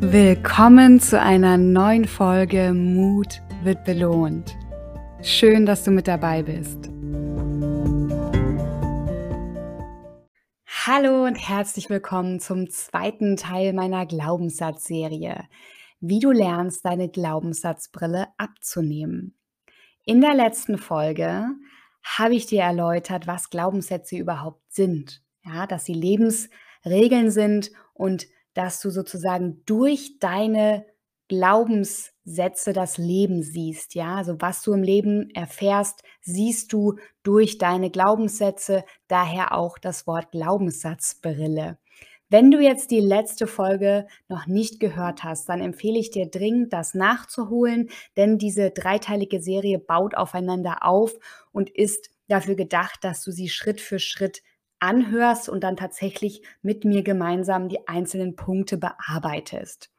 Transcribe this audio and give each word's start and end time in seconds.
Willkommen 0.00 1.00
zu 1.00 1.20
einer 1.20 1.58
neuen 1.58 2.04
Folge 2.04 2.72
Mut 2.72 3.42
wird 3.64 3.84
belohnt. 3.84 4.56
Schön, 5.22 5.66
dass 5.66 5.82
du 5.82 5.90
mit 5.90 6.06
dabei 6.06 6.44
bist. 6.44 6.88
Hallo 10.86 11.24
und 11.24 11.34
herzlich 11.34 11.90
willkommen 11.90 12.38
zum 12.38 12.70
zweiten 12.70 13.36
Teil 13.36 13.72
meiner 13.72 14.06
Glaubenssatzserie. 14.06 15.48
Wie 15.98 16.20
du 16.20 16.30
lernst, 16.30 16.84
deine 16.84 17.08
Glaubenssatzbrille 17.08 18.28
abzunehmen. 18.36 19.36
In 20.04 20.20
der 20.20 20.34
letzten 20.34 20.78
Folge 20.78 21.48
habe 22.04 22.36
ich 22.36 22.46
dir 22.46 22.62
erläutert, 22.62 23.26
was 23.26 23.50
Glaubenssätze 23.50 24.16
überhaupt 24.16 24.62
sind. 24.72 25.22
Ja, 25.44 25.66
dass 25.66 25.86
sie 25.86 25.94
Lebensregeln 25.94 27.32
sind 27.32 27.72
und 27.94 28.28
dass 28.58 28.80
du 28.80 28.90
sozusagen 28.90 29.62
durch 29.66 30.18
deine 30.18 30.84
Glaubenssätze 31.28 32.72
das 32.72 32.98
Leben 32.98 33.44
siehst, 33.44 33.94
ja? 33.94 34.16
Also 34.16 34.40
was 34.40 34.62
du 34.62 34.72
im 34.72 34.82
Leben 34.82 35.30
erfährst, 35.30 36.02
siehst 36.22 36.72
du 36.72 36.96
durch 37.22 37.58
deine 37.58 37.90
Glaubenssätze, 37.90 38.82
daher 39.06 39.54
auch 39.56 39.78
das 39.78 40.08
Wort 40.08 40.32
Glaubenssatzbrille. 40.32 41.78
Wenn 42.30 42.50
du 42.50 42.58
jetzt 42.60 42.90
die 42.90 42.98
letzte 42.98 43.46
Folge 43.46 44.08
noch 44.26 44.48
nicht 44.48 44.80
gehört 44.80 45.22
hast, 45.22 45.48
dann 45.48 45.60
empfehle 45.60 45.98
ich 46.00 46.10
dir 46.10 46.26
dringend, 46.28 46.72
das 46.72 46.94
nachzuholen, 46.94 47.90
denn 48.16 48.36
diese 48.36 48.70
dreiteilige 48.72 49.40
Serie 49.40 49.78
baut 49.78 50.16
aufeinander 50.16 50.78
auf 50.84 51.14
und 51.52 51.70
ist 51.70 52.10
dafür 52.26 52.56
gedacht, 52.56 53.04
dass 53.04 53.22
du 53.22 53.30
sie 53.30 53.48
Schritt 53.48 53.80
für 53.80 54.00
Schritt 54.00 54.42
anhörst 54.80 55.48
und 55.48 55.64
dann 55.64 55.76
tatsächlich 55.76 56.42
mit 56.62 56.84
mir 56.84 57.02
gemeinsam 57.02 57.68
die 57.68 57.86
einzelnen 57.88 58.36
Punkte 58.36 58.78
bearbeitest. 58.78 59.90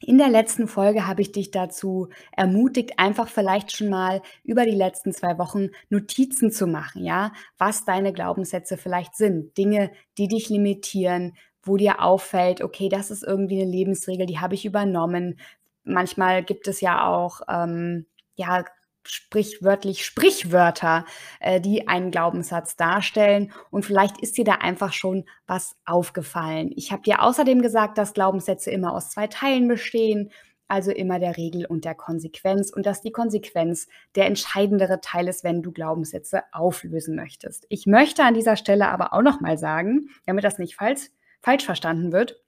In 0.00 0.18
der 0.18 0.28
letzten 0.28 0.68
Folge 0.68 1.06
habe 1.06 1.22
ich 1.22 1.32
dich 1.32 1.50
dazu 1.50 2.08
ermutigt, 2.32 2.98
einfach 2.98 3.28
vielleicht 3.28 3.74
schon 3.74 3.88
mal 3.88 4.20
über 4.42 4.64
die 4.64 4.72
letzten 4.72 5.12
zwei 5.12 5.38
Wochen 5.38 5.68
Notizen 5.88 6.50
zu 6.50 6.66
machen, 6.66 7.04
ja, 7.04 7.32
was 7.56 7.84
deine 7.84 8.12
Glaubenssätze 8.12 8.76
vielleicht 8.76 9.16
sind, 9.16 9.56
Dinge, 9.56 9.90
die 10.18 10.28
dich 10.28 10.50
limitieren, 10.50 11.32
wo 11.62 11.76
dir 11.78 12.02
auffällt, 12.02 12.60
okay, 12.60 12.90
das 12.90 13.10
ist 13.10 13.22
irgendwie 13.22 13.62
eine 13.62 13.70
Lebensregel, 13.70 14.26
die 14.26 14.40
habe 14.40 14.54
ich 14.54 14.66
übernommen. 14.66 15.38
Manchmal 15.84 16.44
gibt 16.44 16.68
es 16.68 16.80
ja 16.82 17.08
auch 17.08 17.40
ähm, 17.48 18.04
ja 18.34 18.64
sprichwörtlich 19.06 20.04
Sprichwörter, 20.04 21.04
äh, 21.40 21.60
die 21.60 21.88
einen 21.88 22.10
Glaubenssatz 22.10 22.76
darstellen. 22.76 23.52
Und 23.70 23.84
vielleicht 23.84 24.18
ist 24.20 24.36
dir 24.36 24.44
da 24.44 24.54
einfach 24.54 24.92
schon 24.92 25.24
was 25.46 25.76
aufgefallen. 25.84 26.72
Ich 26.74 26.92
habe 26.92 27.02
dir 27.02 27.22
außerdem 27.22 27.62
gesagt, 27.62 27.98
dass 27.98 28.14
Glaubenssätze 28.14 28.70
immer 28.70 28.92
aus 28.92 29.10
zwei 29.10 29.26
Teilen 29.26 29.68
bestehen, 29.68 30.30
also 30.68 30.90
immer 30.90 31.18
der 31.18 31.36
Regel 31.36 31.66
und 31.66 31.84
der 31.84 31.94
Konsequenz 31.94 32.70
und 32.70 32.86
dass 32.86 33.02
die 33.02 33.12
Konsequenz 33.12 33.86
der 34.14 34.26
entscheidendere 34.26 35.00
Teil 35.00 35.28
ist, 35.28 35.44
wenn 35.44 35.62
du 35.62 35.72
Glaubenssätze 35.72 36.42
auflösen 36.52 37.16
möchtest. 37.16 37.66
Ich 37.68 37.86
möchte 37.86 38.24
an 38.24 38.34
dieser 38.34 38.56
Stelle 38.56 38.88
aber 38.88 39.12
auch 39.12 39.22
noch 39.22 39.40
mal 39.40 39.58
sagen, 39.58 40.08
damit 40.26 40.44
das 40.44 40.58
nicht 40.58 40.76
falsch, 40.76 41.10
falsch 41.42 41.64
verstanden 41.64 42.12
wird, 42.12 42.40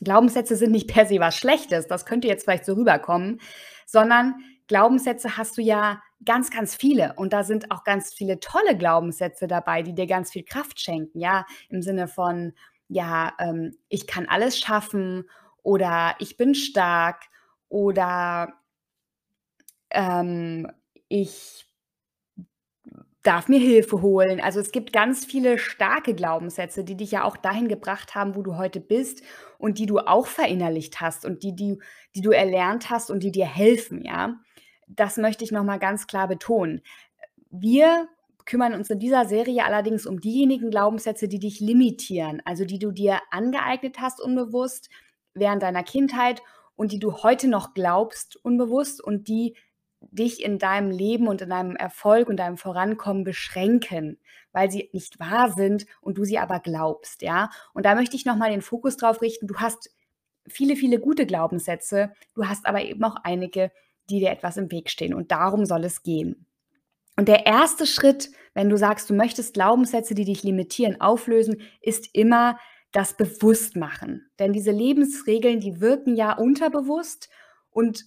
Glaubenssätze 0.00 0.56
sind 0.56 0.70
nicht 0.70 0.88
per 0.88 1.06
se 1.06 1.18
was 1.18 1.36
Schlechtes, 1.36 1.86
das 1.86 2.06
könnte 2.06 2.28
jetzt 2.28 2.44
vielleicht 2.44 2.64
so 2.64 2.74
rüberkommen, 2.74 3.40
sondern 3.86 4.36
Glaubenssätze 4.68 5.36
hast 5.36 5.56
du 5.58 5.62
ja 5.62 6.00
ganz, 6.24 6.50
ganz 6.50 6.74
viele. 6.74 7.14
Und 7.16 7.32
da 7.32 7.42
sind 7.42 7.70
auch 7.70 7.84
ganz 7.84 8.14
viele 8.14 8.38
tolle 8.38 8.76
Glaubenssätze 8.76 9.48
dabei, 9.48 9.82
die 9.82 9.94
dir 9.94 10.06
ganz 10.06 10.30
viel 10.30 10.44
Kraft 10.44 10.80
schenken. 10.80 11.18
Ja, 11.18 11.46
im 11.68 11.82
Sinne 11.82 12.06
von, 12.06 12.52
ja, 12.88 13.32
ähm, 13.38 13.76
ich 13.88 14.06
kann 14.06 14.26
alles 14.26 14.58
schaffen 14.58 15.28
oder 15.62 16.14
ich 16.18 16.36
bin 16.36 16.54
stark 16.54 17.24
oder 17.68 18.52
ähm, 19.90 20.70
ich 21.08 21.66
darf 23.22 23.48
mir 23.48 23.58
Hilfe 23.58 24.00
holen. 24.00 24.40
Also 24.40 24.60
es 24.60 24.70
gibt 24.72 24.92
ganz 24.92 25.24
viele 25.24 25.58
starke 25.58 26.14
Glaubenssätze, 26.14 26.84
die 26.84 26.96
dich 26.96 27.10
ja 27.10 27.24
auch 27.24 27.36
dahin 27.36 27.68
gebracht 27.68 28.14
haben, 28.14 28.34
wo 28.36 28.42
du 28.42 28.56
heute 28.56 28.80
bist 28.80 29.22
und 29.58 29.78
die 29.78 29.86
du 29.86 29.98
auch 29.98 30.26
verinnerlicht 30.26 31.00
hast 31.00 31.24
und 31.24 31.42
die, 31.42 31.54
die, 31.54 31.78
die 32.14 32.22
du 32.22 32.30
erlernt 32.30 32.90
hast 32.90 33.10
und 33.10 33.22
die 33.22 33.32
dir 33.32 33.46
helfen, 33.46 34.02
ja 34.02 34.38
das 34.88 35.16
möchte 35.16 35.44
ich 35.44 35.52
nochmal 35.52 35.78
ganz 35.78 36.06
klar 36.06 36.28
betonen. 36.28 36.82
Wir 37.50 38.08
kümmern 38.44 38.74
uns 38.74 38.88
in 38.88 38.98
dieser 38.98 39.26
Serie 39.26 39.64
allerdings 39.64 40.06
um 40.06 40.20
diejenigen 40.20 40.70
Glaubenssätze, 40.70 41.28
die 41.28 41.38
dich 41.38 41.60
limitieren, 41.60 42.40
also 42.44 42.64
die 42.64 42.78
du 42.78 42.90
dir 42.90 43.20
angeeignet 43.30 44.00
hast 44.00 44.20
unbewusst 44.20 44.88
während 45.34 45.62
deiner 45.62 45.82
Kindheit 45.82 46.42
und 46.74 46.92
die 46.92 46.98
du 46.98 47.22
heute 47.22 47.48
noch 47.48 47.74
glaubst 47.74 48.36
unbewusst 48.42 49.02
und 49.02 49.28
die 49.28 49.54
dich 50.00 50.42
in 50.42 50.58
deinem 50.58 50.90
Leben 50.90 51.28
und 51.28 51.42
in 51.42 51.50
deinem 51.50 51.76
Erfolg 51.76 52.28
und 52.28 52.36
deinem 52.36 52.56
Vorankommen 52.56 53.24
beschränken, 53.24 54.18
weil 54.52 54.70
sie 54.70 54.88
nicht 54.92 55.18
wahr 55.18 55.50
sind 55.50 55.86
und 56.00 56.18
du 56.18 56.24
sie 56.24 56.38
aber 56.38 56.60
glaubst, 56.60 57.22
ja? 57.22 57.50
Und 57.74 57.84
da 57.84 57.94
möchte 57.94 58.16
ich 58.16 58.24
nochmal 58.24 58.50
den 58.50 58.62
Fokus 58.62 58.96
drauf 58.96 59.20
richten. 59.20 59.46
Du 59.46 59.56
hast 59.56 59.90
viele, 60.46 60.76
viele 60.76 61.00
gute 61.00 61.26
Glaubenssätze, 61.26 62.12
du 62.34 62.48
hast 62.48 62.64
aber 62.66 62.82
eben 62.82 63.02
auch 63.04 63.16
einige, 63.24 63.72
die 64.08 64.20
dir 64.20 64.30
etwas 64.30 64.56
im 64.56 64.70
Weg 64.70 64.90
stehen. 64.90 65.14
Und 65.14 65.30
darum 65.30 65.66
soll 65.66 65.84
es 65.84 66.02
gehen. 66.02 66.46
Und 67.16 67.28
der 67.28 67.46
erste 67.46 67.86
Schritt, 67.86 68.30
wenn 68.54 68.68
du 68.70 68.76
sagst, 68.76 69.10
du 69.10 69.14
möchtest 69.14 69.54
Glaubenssätze, 69.54 70.14
die 70.14 70.24
dich 70.24 70.42
limitieren, 70.42 71.00
auflösen, 71.00 71.60
ist 71.80 72.14
immer 72.14 72.58
das 72.92 73.16
Bewusstmachen. 73.16 74.30
Denn 74.38 74.52
diese 74.52 74.70
Lebensregeln, 74.70 75.60
die 75.60 75.80
wirken 75.80 76.16
ja 76.16 76.36
unterbewusst 76.36 77.28
und 77.70 78.04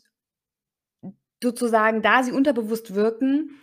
sozusagen, 1.44 2.02
da 2.02 2.24
sie 2.24 2.32
unterbewusst 2.32 2.96
wirken, 2.96 3.60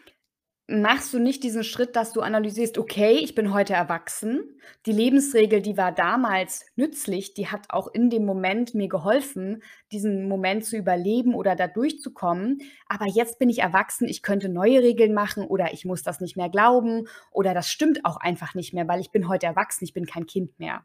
machst 0.68 1.14
du 1.14 1.18
nicht 1.18 1.42
diesen 1.42 1.64
Schritt, 1.64 1.96
dass 1.96 2.12
du 2.12 2.20
analysierst, 2.20 2.76
okay, 2.76 3.12
ich 3.12 3.34
bin 3.34 3.54
heute 3.54 3.72
erwachsen. 3.72 4.60
Die 4.84 4.92
Lebensregel, 4.92 5.62
die 5.62 5.78
war 5.78 5.92
damals 5.92 6.66
nützlich, 6.76 7.32
die 7.32 7.48
hat 7.48 7.70
auch 7.70 7.88
in 7.88 8.10
dem 8.10 8.26
Moment 8.26 8.74
mir 8.74 8.88
geholfen, 8.88 9.62
diesen 9.92 10.28
Moment 10.28 10.66
zu 10.66 10.76
überleben 10.76 11.34
oder 11.34 11.56
da 11.56 11.68
durchzukommen. 11.68 12.60
Aber 12.86 13.06
jetzt 13.06 13.38
bin 13.38 13.48
ich 13.48 13.60
erwachsen, 13.60 14.06
ich 14.08 14.22
könnte 14.22 14.50
neue 14.50 14.82
Regeln 14.82 15.14
machen 15.14 15.44
oder 15.44 15.72
ich 15.72 15.86
muss 15.86 16.02
das 16.02 16.20
nicht 16.20 16.36
mehr 16.36 16.50
glauben 16.50 17.08
oder 17.30 17.54
das 17.54 17.70
stimmt 17.70 18.04
auch 18.04 18.18
einfach 18.18 18.54
nicht 18.54 18.74
mehr, 18.74 18.86
weil 18.86 19.00
ich 19.00 19.10
bin 19.10 19.26
heute 19.26 19.46
erwachsen, 19.46 19.84
ich 19.84 19.94
bin 19.94 20.04
kein 20.04 20.26
Kind 20.26 20.58
mehr. 20.58 20.84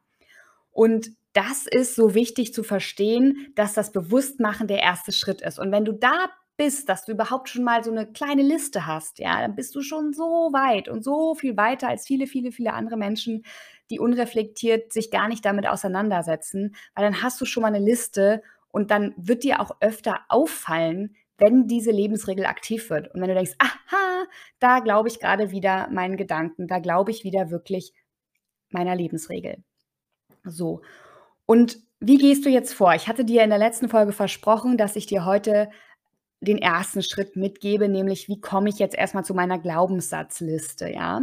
Und 0.72 1.11
das 1.33 1.67
ist 1.67 1.95
so 1.95 2.13
wichtig 2.13 2.53
zu 2.53 2.63
verstehen, 2.63 3.51
dass 3.55 3.73
das 3.73 3.91
Bewusstmachen 3.91 4.67
der 4.67 4.79
erste 4.79 5.11
Schritt 5.11 5.41
ist. 5.41 5.59
Und 5.59 5.72
wenn 5.73 5.83
du 5.83 5.91
da 5.91 6.29
bist, 6.63 6.88
dass 6.88 7.03
du 7.03 7.12
überhaupt 7.12 7.50
schon 7.50 7.63
mal 7.63 7.84
so 7.84 7.91
eine 7.91 8.07
kleine 8.07 8.41
Liste 8.41 8.88
hast, 8.88 9.19
ja, 9.19 9.41
dann 9.41 9.56
bist 9.56 9.75
du 9.75 9.81
schon 9.81 10.13
so 10.13 10.50
weit 10.53 10.88
und 10.88 11.03
so 11.03 11.35
viel 11.35 11.57
weiter 11.57 11.90
als 11.90 12.06
viele, 12.06 12.25
viele, 12.25 12.53
viele 12.53 12.74
andere 12.74 12.96
Menschen, 12.96 13.44
die 13.90 14.00
unreflektiert 14.00 14.94
sich 14.94 15.12
gar 15.12 15.28
nicht 15.28 15.44
damit 15.44 15.68
auseinandersetzen, 15.68 16.75
weil 16.96 17.03
dann 17.03 17.22
hast 17.22 17.41
du 17.41 17.46
schon 17.46 17.62
mal 17.62 17.68
eine 17.68 17.84
Liste 17.84 18.41
und 18.72 18.91
dann 18.91 19.13
wird 19.18 19.44
dir 19.44 19.59
auch 19.59 19.75
öfter 19.81 20.22
auffallen, 20.29 21.16
wenn 21.38 21.68
diese 21.68 21.91
Lebensregel 21.91 22.46
aktiv 22.46 22.90
wird. 22.90 23.13
Und 23.13 23.19
wenn 23.19 23.28
du 23.28 23.35
denkst, 23.35 23.56
aha, 23.57 24.25
da 24.59 24.79
glaube 24.79 25.09
ich 25.09 25.19
gerade 25.19 25.52
wieder 25.52 25.90
meinen 25.90 26.16
Gedanken, 26.16 26.68
da 26.68 26.79
glaube 26.79 27.12
ich 27.12 27.25
wieder 27.25 27.52
wirklich 27.52 27.94
meiner 28.69 28.96
Lebensregel. 28.96 29.63
So. 30.46 30.81
Und 31.46 31.78
wie 32.00 32.18
gehst 32.18 32.46
du 32.46 32.50
jetzt 32.50 32.73
vor? 32.73 32.94
Ich 32.96 33.09
hatte 33.09 33.25
dir 33.25 33.44
in 33.44 33.50
der 33.50 33.59
letzten 33.59 33.90
Folge 33.90 34.13
versprochen, 34.13 34.78
dass 34.78 34.96
ich 34.96 35.06
dir 35.06 35.25
heute 35.25 35.69
den 36.43 36.57
ersten 36.57 37.01
Schritt 37.01 37.35
mitgebe, 37.35 37.89
nämlich 37.89 38.27
wie 38.27 38.39
komme 38.39 38.69
ich 38.69 38.79
jetzt 38.79 38.95
erstmal 38.95 39.25
zu 39.25 39.33
meiner 39.33 39.59
Glaubenssatzliste, 39.59 40.89
ja? 40.89 41.21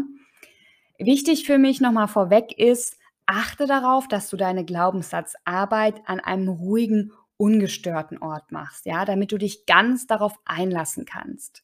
Wichtig 0.98 1.47
für 1.47 1.58
mich 1.58 1.81
nochmal 1.81 2.08
vorweg 2.08 2.58
ist, 2.58 2.98
achte 3.26 3.66
darauf, 3.66 4.08
dass 4.08 4.28
du 4.28 4.36
deine 4.36 4.64
Glaubenssatzarbeit 4.64 6.02
an 6.06 6.20
einem 6.20 6.49
ruhigen, 6.49 7.12
ungestörten 7.37 8.19
Ort 8.19 8.52
machst, 8.52 8.84
ja, 8.84 9.05
damit 9.06 9.32
du 9.32 9.38
dich 9.38 9.64
ganz 9.64 10.06
darauf 10.06 10.34
einlassen 10.44 11.06
kannst. 11.06 11.62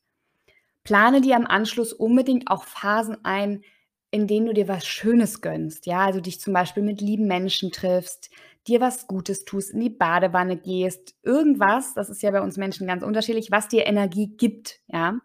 Plane 0.84 1.20
dir 1.20 1.36
am 1.36 1.46
Anschluss 1.46 1.92
unbedingt 1.92 2.48
auch 2.48 2.64
Phasen 2.64 3.18
ein, 3.24 3.62
in 4.10 4.26
denen 4.26 4.46
du 4.46 4.54
dir 4.54 4.68
was 4.68 4.86
Schönes 4.86 5.42
gönnst, 5.42 5.84
ja, 5.84 6.06
also 6.06 6.20
dich 6.20 6.40
zum 6.40 6.54
Beispiel 6.54 6.82
mit 6.82 7.00
lieben 7.00 7.26
Menschen 7.26 7.72
triffst, 7.72 8.30
dir 8.68 8.80
was 8.80 9.06
Gutes 9.06 9.44
tust, 9.44 9.70
in 9.70 9.80
die 9.80 9.90
Badewanne 9.90 10.56
gehst, 10.56 11.14
irgendwas, 11.22 11.94
das 11.94 12.10
ist 12.10 12.22
ja 12.22 12.30
bei 12.30 12.40
uns 12.40 12.56
Menschen 12.56 12.86
ganz 12.86 13.02
unterschiedlich, 13.02 13.50
was 13.50 13.68
dir 13.68 13.86
Energie 13.86 14.36
gibt, 14.36 14.80
ja. 14.88 15.18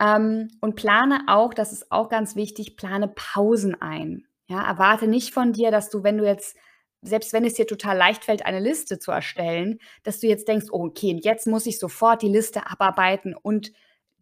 Ähm, 0.00 0.48
und 0.60 0.76
plane 0.76 1.24
auch, 1.26 1.52
das 1.52 1.72
ist 1.72 1.92
auch 1.92 2.08
ganz 2.08 2.34
wichtig, 2.36 2.76
plane 2.76 3.08
Pausen 3.08 3.80
ein. 3.80 4.26
Ja, 4.46 4.66
erwarte 4.66 5.06
nicht 5.06 5.32
von 5.32 5.52
dir, 5.52 5.70
dass 5.70 5.90
du, 5.90 6.02
wenn 6.02 6.18
du 6.18 6.24
jetzt, 6.24 6.56
selbst 7.02 7.32
wenn 7.32 7.44
es 7.44 7.54
dir 7.54 7.66
total 7.66 7.96
leicht 7.96 8.24
fällt, 8.24 8.44
eine 8.44 8.60
Liste 8.60 8.98
zu 8.98 9.10
erstellen, 9.10 9.78
dass 10.02 10.20
du 10.20 10.26
jetzt 10.26 10.48
denkst, 10.48 10.66
oh, 10.70 10.86
okay, 10.86 11.20
jetzt 11.22 11.46
muss 11.46 11.66
ich 11.66 11.78
sofort 11.78 12.22
die 12.22 12.28
Liste 12.28 12.66
abarbeiten 12.66 13.34
und 13.34 13.72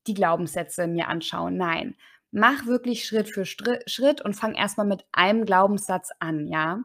die 0.06 0.14
Glaubenssätze 0.14 0.86
mir 0.86 1.08
anschauen. 1.08 1.56
Nein, 1.56 1.96
mach 2.30 2.66
wirklich 2.66 3.04
Schritt 3.04 3.30
für 3.30 3.44
Schritt 3.46 4.20
und 4.20 4.34
fang 4.34 4.54
erstmal 4.54 4.86
mit 4.86 5.04
einem 5.12 5.44
Glaubenssatz 5.44 6.10
an, 6.18 6.46
ja. 6.48 6.82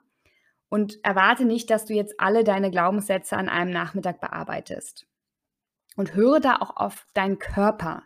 Und 0.73 1.05
erwarte 1.05 1.45
nicht, 1.45 1.69
dass 1.69 1.85
du 1.85 1.93
jetzt 1.93 2.19
alle 2.19 2.43
deine 2.43 2.71
Glaubenssätze 2.71 3.37
an 3.37 3.47
einem 3.47 3.69
Nachmittag 3.69 4.19
bearbeitest. 4.19 5.05
Und 5.95 6.15
höre 6.15 6.39
da 6.39 6.55
auch 6.55 6.75
auf 6.77 7.05
deinen 7.13 7.37
Körper. 7.37 8.01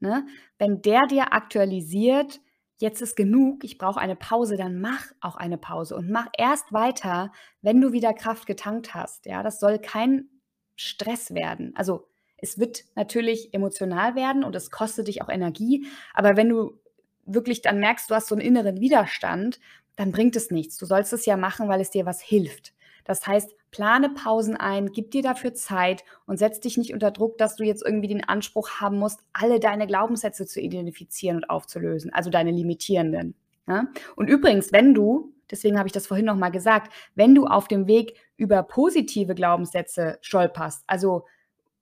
Ne? 0.00 0.26
Wenn 0.58 0.80
der 0.80 1.06
dir 1.08 1.34
aktualisiert, 1.34 2.40
jetzt 2.78 3.02
ist 3.02 3.16
genug, 3.16 3.64
ich 3.64 3.76
brauche 3.76 4.00
eine 4.00 4.16
Pause, 4.16 4.56
dann 4.56 4.80
mach 4.80 5.12
auch 5.20 5.36
eine 5.36 5.58
Pause 5.58 5.94
und 5.94 6.08
mach 6.08 6.28
erst 6.38 6.72
weiter, 6.72 7.32
wenn 7.60 7.82
du 7.82 7.92
wieder 7.92 8.14
Kraft 8.14 8.46
getankt 8.46 8.94
hast. 8.94 9.26
Ja, 9.26 9.42
das 9.42 9.60
soll 9.60 9.78
kein 9.78 10.30
Stress 10.74 11.34
werden. 11.34 11.74
Also 11.76 12.08
es 12.38 12.58
wird 12.58 12.84
natürlich 12.94 13.52
emotional 13.52 14.14
werden 14.14 14.42
und 14.42 14.56
es 14.56 14.70
kostet 14.70 15.08
dich 15.08 15.20
auch 15.20 15.28
Energie, 15.28 15.86
aber 16.14 16.34
wenn 16.38 16.48
du 16.48 16.80
wirklich 17.26 17.60
dann 17.60 17.78
merkst, 17.78 18.08
du 18.08 18.14
hast 18.14 18.28
so 18.28 18.34
einen 18.34 18.44
inneren 18.44 18.80
Widerstand, 18.80 19.60
dann 19.96 20.12
bringt 20.12 20.36
es 20.36 20.50
nichts. 20.50 20.76
Du 20.76 20.86
sollst 20.86 21.12
es 21.12 21.26
ja 21.26 21.36
machen, 21.36 21.68
weil 21.68 21.80
es 21.80 21.90
dir 21.90 22.06
was 22.06 22.20
hilft. 22.20 22.74
Das 23.04 23.26
heißt, 23.26 23.54
plane 23.70 24.10
Pausen 24.10 24.56
ein, 24.56 24.90
gib 24.92 25.12
dir 25.12 25.22
dafür 25.22 25.54
Zeit 25.54 26.04
und 26.26 26.38
setz 26.38 26.60
dich 26.60 26.76
nicht 26.76 26.92
unter 26.92 27.10
Druck, 27.10 27.38
dass 27.38 27.56
du 27.56 27.64
jetzt 27.64 27.84
irgendwie 27.84 28.08
den 28.08 28.24
Anspruch 28.24 28.80
haben 28.80 28.98
musst, 28.98 29.20
alle 29.32 29.60
deine 29.60 29.86
Glaubenssätze 29.86 30.44
zu 30.46 30.60
identifizieren 30.60 31.36
und 31.36 31.50
aufzulösen, 31.50 32.12
also 32.12 32.30
deine 32.30 32.50
limitierenden. 32.50 33.34
Ja? 33.68 33.86
Und 34.16 34.28
übrigens, 34.28 34.72
wenn 34.72 34.92
du, 34.92 35.32
deswegen 35.50 35.78
habe 35.78 35.86
ich 35.86 35.92
das 35.92 36.06
vorhin 36.08 36.26
nochmal 36.26 36.50
gesagt, 36.50 36.92
wenn 37.14 37.34
du 37.34 37.46
auf 37.46 37.68
dem 37.68 37.86
Weg 37.86 38.16
über 38.36 38.62
positive 38.64 39.34
Glaubenssätze 39.34 40.18
stolperst, 40.20 40.82
also 40.88 41.24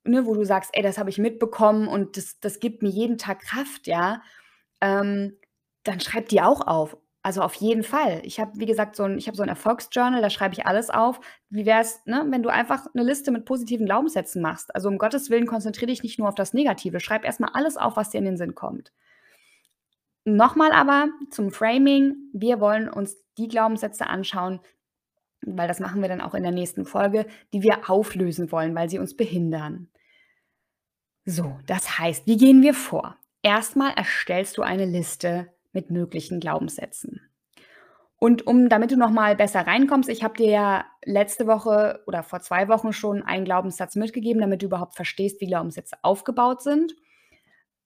ne, 0.05 0.26
wo 0.26 0.34
du 0.34 0.44
sagst, 0.44 0.70
ey, 0.75 0.82
das 0.82 0.99
habe 0.99 1.10
ich 1.10 1.19
mitbekommen 1.19 1.88
und 1.88 2.17
das, 2.19 2.38
das 2.40 2.60
gibt 2.60 2.82
mir 2.82 2.90
jeden 2.90 3.17
Tag 3.17 3.40
Kraft, 3.40 3.87
ja, 3.87 4.22
ähm, 4.81 5.38
dann 5.84 6.00
schreib 6.00 6.28
die 6.28 6.43
auch 6.43 6.67
auf. 6.67 6.96
Also 7.24 7.40
auf 7.40 7.54
jeden 7.54 7.84
Fall. 7.84 8.20
Ich 8.22 8.38
habe, 8.38 8.52
wie 8.56 8.66
gesagt, 8.66 8.96
so 8.96 9.04
ein, 9.04 9.16
ich 9.16 9.28
habe 9.28 9.36
so 9.36 9.42
ein 9.42 9.48
Erfolgsjournal, 9.48 10.20
da 10.20 10.28
schreibe 10.28 10.52
ich 10.52 10.66
alles 10.66 10.90
auf. 10.90 11.20
Wie 11.48 11.64
wäre 11.64 11.80
es, 11.80 12.04
ne, 12.04 12.22
wenn 12.28 12.42
du 12.42 12.50
einfach 12.50 12.86
eine 12.94 13.02
Liste 13.02 13.30
mit 13.30 13.46
positiven 13.46 13.86
Glaubenssätzen 13.86 14.42
machst? 14.42 14.74
Also 14.74 14.90
um 14.90 14.98
Gottes 14.98 15.30
Willen 15.30 15.46
konzentriere 15.46 15.86
dich 15.86 16.02
nicht 16.02 16.18
nur 16.18 16.28
auf 16.28 16.34
das 16.34 16.52
Negative. 16.52 17.00
Schreib 17.00 17.24
erstmal 17.24 17.52
alles 17.54 17.78
auf, 17.78 17.96
was 17.96 18.10
dir 18.10 18.18
in 18.18 18.26
den 18.26 18.36
Sinn 18.36 18.54
kommt. 18.54 18.92
Nochmal 20.26 20.72
aber 20.72 21.08
zum 21.30 21.50
Framing. 21.50 22.14
Wir 22.34 22.60
wollen 22.60 22.90
uns 22.90 23.16
die 23.38 23.48
Glaubenssätze 23.48 24.06
anschauen, 24.06 24.60
weil 25.40 25.66
das 25.66 25.80
machen 25.80 26.02
wir 26.02 26.10
dann 26.10 26.20
auch 26.20 26.34
in 26.34 26.42
der 26.42 26.52
nächsten 26.52 26.84
Folge, 26.84 27.24
die 27.54 27.62
wir 27.62 27.88
auflösen 27.88 28.52
wollen, 28.52 28.74
weil 28.74 28.90
sie 28.90 28.98
uns 28.98 29.16
behindern. 29.16 29.88
So, 31.24 31.58
das 31.64 31.98
heißt, 31.98 32.26
wie 32.26 32.36
gehen 32.36 32.60
wir 32.60 32.74
vor? 32.74 33.16
Erstmal 33.42 33.94
erstellst 33.94 34.58
du 34.58 34.62
eine 34.62 34.84
Liste 34.84 35.54
mit 35.74 35.90
möglichen 35.90 36.40
Glaubenssätzen. 36.40 37.20
Und 38.16 38.46
um, 38.46 38.68
damit 38.68 38.90
du 38.90 38.96
nochmal 38.96 39.36
besser 39.36 39.66
reinkommst, 39.66 40.08
ich 40.08 40.24
habe 40.24 40.36
dir 40.36 40.48
ja 40.48 40.84
letzte 41.04 41.46
Woche 41.46 42.02
oder 42.06 42.22
vor 42.22 42.40
zwei 42.40 42.68
Wochen 42.68 42.92
schon 42.92 43.22
einen 43.22 43.44
Glaubenssatz 43.44 43.96
mitgegeben, 43.96 44.40
damit 44.40 44.62
du 44.62 44.66
überhaupt 44.66 44.94
verstehst, 44.94 45.40
wie 45.40 45.46
Glaubenssätze 45.46 45.96
aufgebaut 46.02 46.62
sind. 46.62 46.94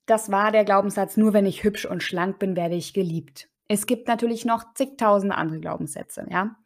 Das 0.07 0.31
war 0.31 0.53
der 0.53 0.65
Glaubenssatz, 0.65 1.17
nur 1.17 1.33
wenn 1.33 1.45
ich 1.45 1.65
hübsch 1.65 1.87
und 1.87 2.03
schlank 2.03 2.39
bin, 2.39 2.57
werde 2.57 2.77
ich 2.77 2.95
geliebt. 2.95 3.49
Es 3.67 3.87
gibt 3.87 4.07
natürlich 4.07 4.45
noch 4.45 4.75
zigtausende 4.75 5.35
andere 5.35 5.61
Glaubenssätze, 5.61 6.27
ja. 6.31 6.57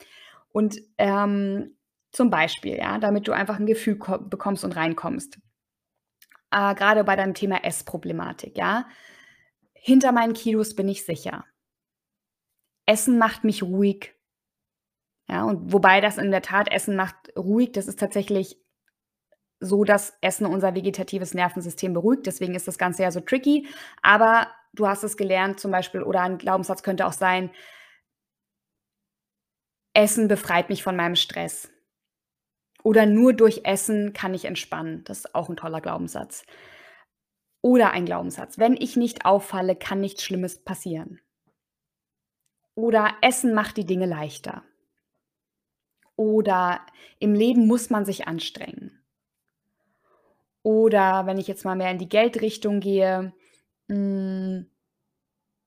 Und 0.52 0.76
ähm, 0.98 1.76
zum 2.12 2.28
Beispiel, 2.30 2.76
ja, 2.76 2.98
damit 2.98 3.26
du 3.26 3.32
einfach 3.32 3.58
ein 3.58 3.66
Gefühl 3.66 3.98
bekommst 4.28 4.64
und 4.64 4.76
reinkommst. 4.76 5.38
Äh, 6.50 6.74
Gerade 6.74 7.04
bei 7.04 7.16
deinem 7.16 7.34
Thema 7.34 7.64
Essproblematik, 7.64 8.56
ja. 8.56 8.86
Hinter 9.84 10.12
meinen 10.12 10.32
Kilos 10.32 10.76
bin 10.76 10.88
ich 10.88 11.04
sicher. 11.04 11.44
Essen 12.86 13.18
macht 13.18 13.42
mich 13.42 13.64
ruhig. 13.64 14.14
Ja, 15.28 15.42
und 15.42 15.72
wobei 15.72 16.00
das 16.00 16.18
in 16.18 16.30
der 16.30 16.42
Tat 16.42 16.70
Essen 16.70 16.94
macht 16.94 17.16
ruhig, 17.36 17.72
das 17.72 17.88
ist 17.88 17.98
tatsächlich 17.98 18.56
so, 19.58 19.82
dass 19.82 20.16
Essen 20.20 20.46
unser 20.46 20.76
vegetatives 20.76 21.34
Nervensystem 21.34 21.94
beruhigt. 21.94 22.26
Deswegen 22.26 22.54
ist 22.54 22.68
das 22.68 22.78
Ganze 22.78 23.02
ja 23.02 23.10
so 23.10 23.18
tricky. 23.18 23.66
Aber 24.02 24.46
du 24.72 24.86
hast 24.86 25.02
es 25.02 25.16
gelernt 25.16 25.58
zum 25.58 25.72
Beispiel, 25.72 26.04
oder 26.04 26.20
ein 26.22 26.38
Glaubenssatz 26.38 26.84
könnte 26.84 27.04
auch 27.04 27.12
sein, 27.12 27.50
Essen 29.94 30.28
befreit 30.28 30.68
mich 30.68 30.84
von 30.84 30.94
meinem 30.94 31.16
Stress. 31.16 31.72
Oder 32.84 33.04
nur 33.06 33.32
durch 33.32 33.62
Essen 33.64 34.12
kann 34.12 34.32
ich 34.32 34.44
entspannen. 34.44 35.02
Das 35.04 35.18
ist 35.18 35.34
auch 35.34 35.48
ein 35.48 35.56
toller 35.56 35.80
Glaubenssatz. 35.80 36.44
Oder 37.62 37.92
ein 37.92 38.04
Glaubenssatz. 38.04 38.58
Wenn 38.58 38.76
ich 38.76 38.96
nicht 38.96 39.24
auffalle, 39.24 39.76
kann 39.76 40.00
nichts 40.00 40.24
Schlimmes 40.24 40.62
passieren. 40.62 41.20
Oder 42.74 43.14
Essen 43.22 43.54
macht 43.54 43.76
die 43.76 43.86
Dinge 43.86 44.06
leichter. 44.06 44.64
Oder 46.16 46.84
im 47.20 47.34
Leben 47.34 47.66
muss 47.66 47.88
man 47.88 48.04
sich 48.04 48.26
anstrengen. 48.26 49.02
Oder 50.62 51.26
wenn 51.26 51.38
ich 51.38 51.48
jetzt 51.48 51.64
mal 51.64 51.76
mehr 51.76 51.90
in 51.90 51.98
die 51.98 52.08
Geldrichtung 52.08 52.80
gehe, 52.80 53.32
mh, 53.88 53.96
hm, 53.96 54.66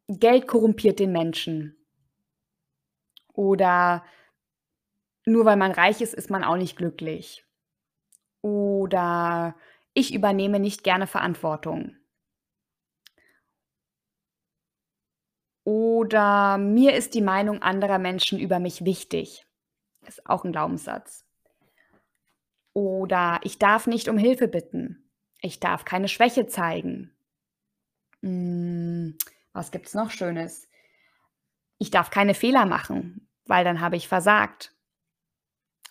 Geld 0.08 0.48
korrumpiert 0.48 1.00
den 1.00 1.12
Menschen. 1.12 1.76
Oder 3.34 4.06
nur 5.26 5.46
weil 5.46 5.58
man 5.58 5.72
reich 5.72 6.02
ist, 6.02 6.14
ist 6.14 6.30
man 6.30 6.44
auch 6.44 6.58
nicht 6.58 6.78
glücklich. 6.78 7.46
Oder 8.42 9.56
ich 9.96 10.14
übernehme 10.14 10.60
nicht 10.60 10.84
gerne 10.84 11.08
Verantwortung. 11.08 11.96
Oder 15.64 16.60
mir 16.60 16.94
ist 16.94 17.16
die 17.16 17.22
Meinung 17.22 17.64
anderer 17.64 17.98
Menschen 17.98 18.38
über 18.38 18.60
mich 18.60 18.86
wichtig. 18.86 19.48
Ist 20.06 20.28
auch 20.28 20.44
ein 20.44 20.52
Glaubenssatz. 20.52 21.26
Oder 22.74 23.40
ich 23.44 23.58
darf 23.58 23.88
nicht 23.88 24.08
um 24.08 24.18
Hilfe 24.18 24.48
bitten. 24.48 25.10
Ich 25.42 25.60
darf 25.60 25.86
keine 25.86 26.10
Schwäche 26.10 26.46
zeigen. 26.46 27.16
Hm, 28.22 29.18
was 29.54 29.72
gibt 29.72 29.88
es 29.88 29.94
noch 29.96 30.12
Schönes? 30.12 30.68
Ich 31.78 31.90
darf 31.90 32.10
keine 32.10 32.34
Fehler 32.34 32.66
machen, 32.66 33.30
weil 33.46 33.64
dann 33.64 33.80
habe 33.80 33.96
ich 33.96 34.08
versagt. 34.08 34.76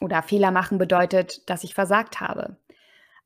Oder 0.00 0.22
Fehler 0.22 0.50
machen 0.50 0.76
bedeutet, 0.76 1.48
dass 1.48 1.64
ich 1.64 1.74
versagt 1.74 2.20
habe. 2.20 2.58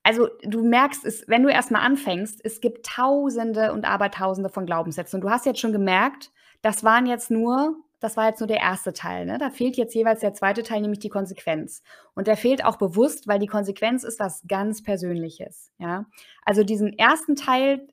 Also 0.09 0.31
du 0.43 0.65
merkst 0.65 1.05
es, 1.05 1.29
wenn 1.29 1.43
du 1.43 1.51
erstmal 1.51 1.83
anfängst, 1.83 2.41
es 2.43 2.63
gibt 2.63 2.87
Tausende 2.87 3.75
und 3.75 3.85
Abertausende 3.85 4.49
von 4.49 4.65
Glaubenssätzen. 4.65 5.19
Und 5.19 5.21
du 5.21 5.29
hast 5.29 5.45
jetzt 5.45 5.61
schon 5.61 5.73
gemerkt, 5.73 6.33
das 6.63 6.83
waren 6.83 7.05
jetzt 7.05 7.31
nur, 7.31 7.77
das 8.01 8.17
war 8.17 8.27
jetzt 8.27 8.41
nur 8.41 8.47
der 8.47 8.61
erste 8.61 8.95
Teil. 8.95 9.27
Ne? 9.27 9.37
Da 9.37 9.51
fehlt 9.51 9.77
jetzt 9.77 9.95
jeweils 9.95 10.21
der 10.21 10.33
zweite 10.33 10.63
Teil, 10.63 10.81
nämlich 10.81 11.01
die 11.01 11.11
Konsequenz. 11.11 11.83
Und 12.15 12.27
der 12.27 12.39
fehlt 12.39 12.65
auch 12.65 12.77
bewusst, 12.77 13.29
weil 13.29 13.39
die 13.39 13.49
Konsequenz 13.49 14.03
ist 14.03 14.19
was 14.19 14.43
ganz 14.49 14.83
Persönliches. 14.83 15.73
Ja? 15.77 16.07
Also 16.43 16.65
diesen 16.65 16.99
ersten 16.99 17.37
Teil, 17.37 17.87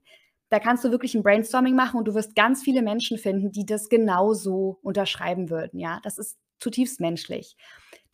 da 0.47 0.59
kannst 0.59 0.85
du 0.85 0.91
wirklich 0.91 1.15
ein 1.15 1.23
Brainstorming 1.23 1.75
machen 1.75 1.97
und 1.97 2.07
du 2.07 2.15
wirst 2.15 2.33
ganz 2.33 2.63
viele 2.63 2.81
Menschen 2.81 3.17
finden, 3.17 3.51
die 3.51 3.65
das 3.65 3.89
genauso 3.89 4.79
unterschreiben 4.83 5.49
würden. 5.49 5.81
Ja, 5.81 5.99
das 6.01 6.17
ist 6.17 6.37
zutiefst 6.61 7.01
menschlich. 7.01 7.57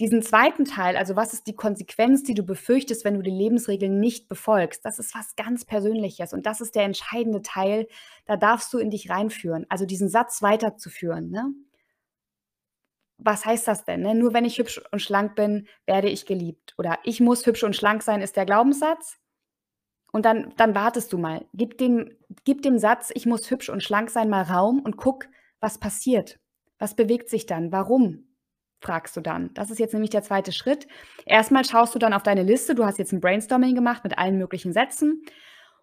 Diesen 0.01 0.23
zweiten 0.23 0.65
Teil, 0.65 0.97
also 0.97 1.15
was 1.15 1.31
ist 1.31 1.45
die 1.45 1.55
Konsequenz, 1.55 2.23
die 2.23 2.33
du 2.33 2.41
befürchtest, 2.41 3.05
wenn 3.05 3.13
du 3.13 3.21
die 3.21 3.29
Lebensregeln 3.29 3.99
nicht 3.99 4.27
befolgst, 4.27 4.83
das 4.83 4.97
ist 4.97 5.13
was 5.13 5.35
ganz 5.35 5.63
Persönliches 5.63 6.33
und 6.33 6.47
das 6.47 6.59
ist 6.59 6.73
der 6.73 6.85
entscheidende 6.85 7.43
Teil, 7.43 7.87
da 8.25 8.35
darfst 8.35 8.73
du 8.73 8.79
in 8.79 8.89
dich 8.89 9.11
reinführen, 9.11 9.67
also 9.69 9.85
diesen 9.85 10.09
Satz 10.09 10.41
weiterzuführen. 10.41 11.29
Ne? 11.29 11.53
Was 13.19 13.45
heißt 13.45 13.67
das 13.67 13.85
denn? 13.85 14.01
Ne? 14.01 14.15
Nur 14.15 14.33
wenn 14.33 14.43
ich 14.43 14.57
hübsch 14.57 14.81
und 14.91 15.03
schlank 15.03 15.35
bin, 15.35 15.67
werde 15.85 16.09
ich 16.09 16.25
geliebt. 16.25 16.73
Oder 16.79 16.97
ich 17.03 17.19
muss 17.19 17.45
hübsch 17.45 17.63
und 17.63 17.75
schlank 17.75 18.01
sein, 18.01 18.23
ist 18.23 18.35
der 18.35 18.47
Glaubenssatz. 18.47 19.19
Und 20.11 20.25
dann, 20.25 20.51
dann 20.57 20.73
wartest 20.73 21.13
du 21.13 21.19
mal. 21.19 21.45
Gib 21.53 21.77
dem, 21.77 22.17
gib 22.43 22.63
dem 22.63 22.79
Satz, 22.79 23.11
ich 23.13 23.27
muss 23.27 23.51
hübsch 23.51 23.69
und 23.69 23.83
schlank 23.83 24.09
sein, 24.09 24.31
mal 24.31 24.41
Raum 24.41 24.79
und 24.79 24.97
guck, 24.97 25.27
was 25.59 25.77
passiert. 25.77 26.39
Was 26.79 26.95
bewegt 26.95 27.29
sich 27.29 27.45
dann? 27.45 27.71
Warum? 27.71 28.30
Fragst 28.81 29.15
du 29.15 29.21
dann. 29.21 29.53
Das 29.53 29.71
ist 29.71 29.79
jetzt 29.79 29.93
nämlich 29.93 30.09
der 30.09 30.23
zweite 30.23 30.51
Schritt. 30.51 30.87
Erstmal 31.25 31.63
schaust 31.63 31.95
du 31.95 31.99
dann 31.99 32.13
auf 32.13 32.23
deine 32.23 32.43
Liste. 32.43 32.75
Du 32.75 32.85
hast 32.85 32.97
jetzt 32.97 33.13
ein 33.13 33.21
Brainstorming 33.21 33.75
gemacht 33.75 34.03
mit 34.03 34.17
allen 34.17 34.37
möglichen 34.37 34.73
Sätzen 34.73 35.23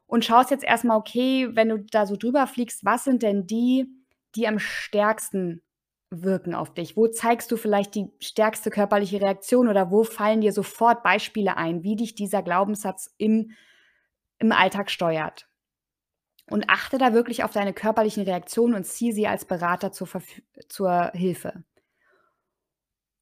und 0.07 0.25
schaust 0.25 0.51
jetzt 0.51 0.65
erstmal, 0.65 0.97
okay, 0.97 1.49
wenn 1.53 1.69
du 1.69 1.79
da 1.79 2.07
so 2.07 2.17
drüber 2.17 2.47
fliegst, 2.47 2.85
was 2.85 3.05
sind 3.05 3.23
denn 3.23 3.47
die, 3.47 3.87
die 4.35 4.49
am 4.49 4.59
stärksten 4.59 5.63
wirken 6.11 6.55
auf 6.55 6.75
dich? 6.75 6.97
Wo 6.97 7.07
zeigst 7.07 7.53
du 7.53 7.57
vielleicht 7.57 7.95
die 7.95 8.11
stärkste 8.19 8.71
körperliche 8.71 9.21
Reaktion 9.21 9.69
oder 9.69 9.91
wo 9.91 10.05
fallen 10.05 10.41
dir 10.41 10.53
sofort 10.53 11.03
Beispiele 11.03 11.57
ein, 11.57 11.83
wie 11.83 11.97
dich 11.97 12.15
dieser 12.15 12.43
Glaubenssatz 12.43 13.15
im, 13.19 13.53
im 14.39 14.53
Alltag 14.53 14.91
steuert? 14.91 15.47
Und 16.51 16.71
achte 16.71 16.97
da 16.97 17.13
wirklich 17.13 17.45
auf 17.45 17.53
deine 17.53 17.75
körperlichen 17.75 18.23
Reaktionen 18.23 18.75
und 18.75 18.85
ziehe 18.85 19.13
sie 19.13 19.27
als 19.27 19.45
Berater 19.45 19.93
zur, 19.93 20.09
zur 20.69 21.11
Hilfe. 21.13 21.63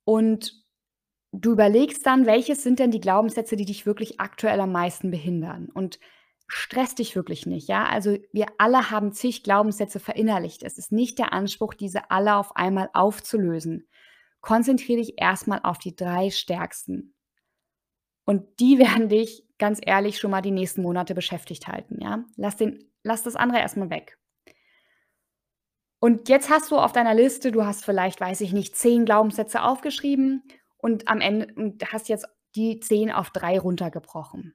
Und 0.07 0.65
du 1.33 1.53
überlegst 1.53 2.07
dann, 2.07 2.27
welches 2.27 2.63
sind 2.63 2.79
denn 2.79 2.93
die 2.93 3.01
Glaubenssätze, 3.01 3.57
die 3.57 3.65
dich 3.65 3.87
wirklich 3.87 4.21
aktuell 4.21 4.61
am 4.61 4.71
meisten 4.71 5.11
behindern? 5.11 5.69
Und 5.69 5.99
stress 6.47 6.95
dich 6.95 7.17
wirklich 7.17 7.45
nicht, 7.45 7.69
ja? 7.69 7.85
Also 7.87 8.17
wir 8.33 8.47
alle 8.59 8.91
haben 8.91 9.13
zig 9.13 9.43
Glaubenssätze 9.43 9.99
verinnerlicht. 9.99 10.63
Es 10.63 10.79
ist 10.79 10.93
nicht 10.93 11.19
der 11.19 11.33
Anspruch, 11.33 11.75
diese 11.75 12.11
alle 12.11 12.37
auf 12.37 12.55
einmal 12.57 12.89
aufzulösen. 12.95 13.89
konzentriere 14.41 15.01
dich 15.01 15.21
erstmal 15.21 15.61
auf 15.65 15.79
die 15.79 15.97
drei 15.97 16.31
stärksten. 16.31 17.15
Und 18.25 18.61
die 18.61 18.79
werden 18.79 19.09
dich 19.09 19.45
ganz 19.59 19.81
ehrlich 19.85 20.19
schon 20.19 20.31
mal 20.31 20.43
die 20.43 20.53
nächsten 20.53 20.83
Monate 20.83 21.15
beschäftigt 21.15 21.67
halten, 21.67 22.01
ja? 22.01 22.25
Lass 22.37 22.57
den 22.57 22.93
lass 23.03 23.25
das 23.25 23.37
andere 23.37 23.59
erstmal 23.59 23.91
weg. 23.91 24.19
Und 26.07 26.29
jetzt 26.29 26.51
hast 26.51 26.71
du 26.71 26.77
auf 26.77 26.93
deiner 26.93 27.15
Liste 27.15 27.51
du 27.51 27.67
hast 27.67 27.85
vielleicht, 27.85 28.21
weiß 28.21 28.41
ich 28.43 28.53
nicht, 28.53 28.77
10 28.77 29.07
Glaubenssätze 29.07 29.63
aufgeschrieben 29.63 30.45
und 30.77 31.09
am 31.09 31.21
Ende 31.21 31.53
und 31.57 31.83
hast 31.93 32.09
jetzt 32.09 32.29
die 32.55 32.79
10 32.79 33.11
auf 33.11 33.31
3 33.31 33.59
runtergebrochen. 33.59 34.55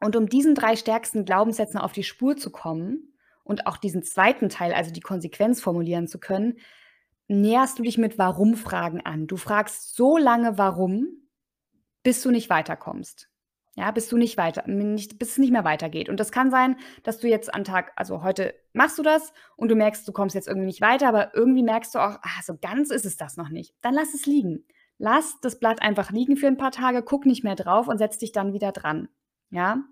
Und 0.00 0.16
um 0.16 0.28
diesen 0.28 0.56
3 0.56 0.74
stärksten 0.74 1.24
Glaubenssätzen 1.24 1.78
auf 1.78 1.92
die 1.92 2.02
Spur 2.02 2.36
zu 2.36 2.50
kommen 2.50 3.14
und 3.44 3.68
auch 3.68 3.76
diesen 3.76 4.02
zweiten 4.02 4.48
Teil, 4.48 4.74
also 4.74 4.90
die 4.90 4.98
Konsequenz 4.98 5.60
formulieren 5.60 6.08
zu 6.08 6.18
können, 6.18 6.58
näherst 7.28 7.78
du 7.78 7.84
dich 7.84 7.96
mit 7.96 8.18
Warum-Fragen 8.18 9.00
an. 9.00 9.28
Du 9.28 9.36
fragst 9.36 9.94
so 9.94 10.16
lange 10.16 10.58
Warum, 10.58 11.06
bis 12.02 12.20
du 12.20 12.32
nicht 12.32 12.50
weiterkommst. 12.50 13.31
Ja, 13.74 13.90
bis 13.90 14.08
du 14.08 14.18
nicht 14.18 14.36
weiter 14.36 14.68
nicht 14.68 15.18
bis 15.18 15.30
es 15.30 15.38
nicht 15.38 15.50
mehr 15.50 15.64
weitergeht. 15.64 16.10
Und 16.10 16.20
das 16.20 16.30
kann 16.30 16.50
sein, 16.50 16.76
dass 17.04 17.18
du 17.18 17.28
jetzt 17.28 17.52
an 17.54 17.64
Tag 17.64 17.92
also 17.96 18.22
heute 18.22 18.54
machst 18.74 18.98
du 18.98 19.02
das 19.02 19.32
und 19.56 19.70
du 19.70 19.74
merkst, 19.74 20.06
du 20.06 20.12
kommst 20.12 20.34
jetzt 20.34 20.48
irgendwie 20.48 20.66
nicht 20.66 20.82
weiter, 20.82 21.08
aber 21.08 21.34
irgendwie 21.34 21.62
merkst 21.62 21.94
du 21.94 21.98
auch, 21.98 22.18
ah, 22.22 22.42
so 22.44 22.56
ganz 22.60 22.90
ist 22.90 23.06
es 23.06 23.16
das 23.16 23.36
noch 23.36 23.48
nicht. 23.48 23.74
Dann 23.80 23.94
lass 23.94 24.12
es 24.14 24.26
liegen. 24.26 24.64
Lass 24.98 25.40
das 25.40 25.58
Blatt 25.58 25.80
einfach 25.82 26.10
liegen 26.10 26.36
für 26.36 26.46
ein 26.46 26.58
paar 26.58 26.70
Tage, 26.70 27.02
guck 27.02 27.26
nicht 27.26 27.44
mehr 27.44 27.56
drauf 27.56 27.88
und 27.88 27.98
setz 27.98 28.18
dich 28.18 28.32
dann 28.32 28.52
wieder 28.52 28.72
dran. 28.72 29.08
Ja? 29.50 29.82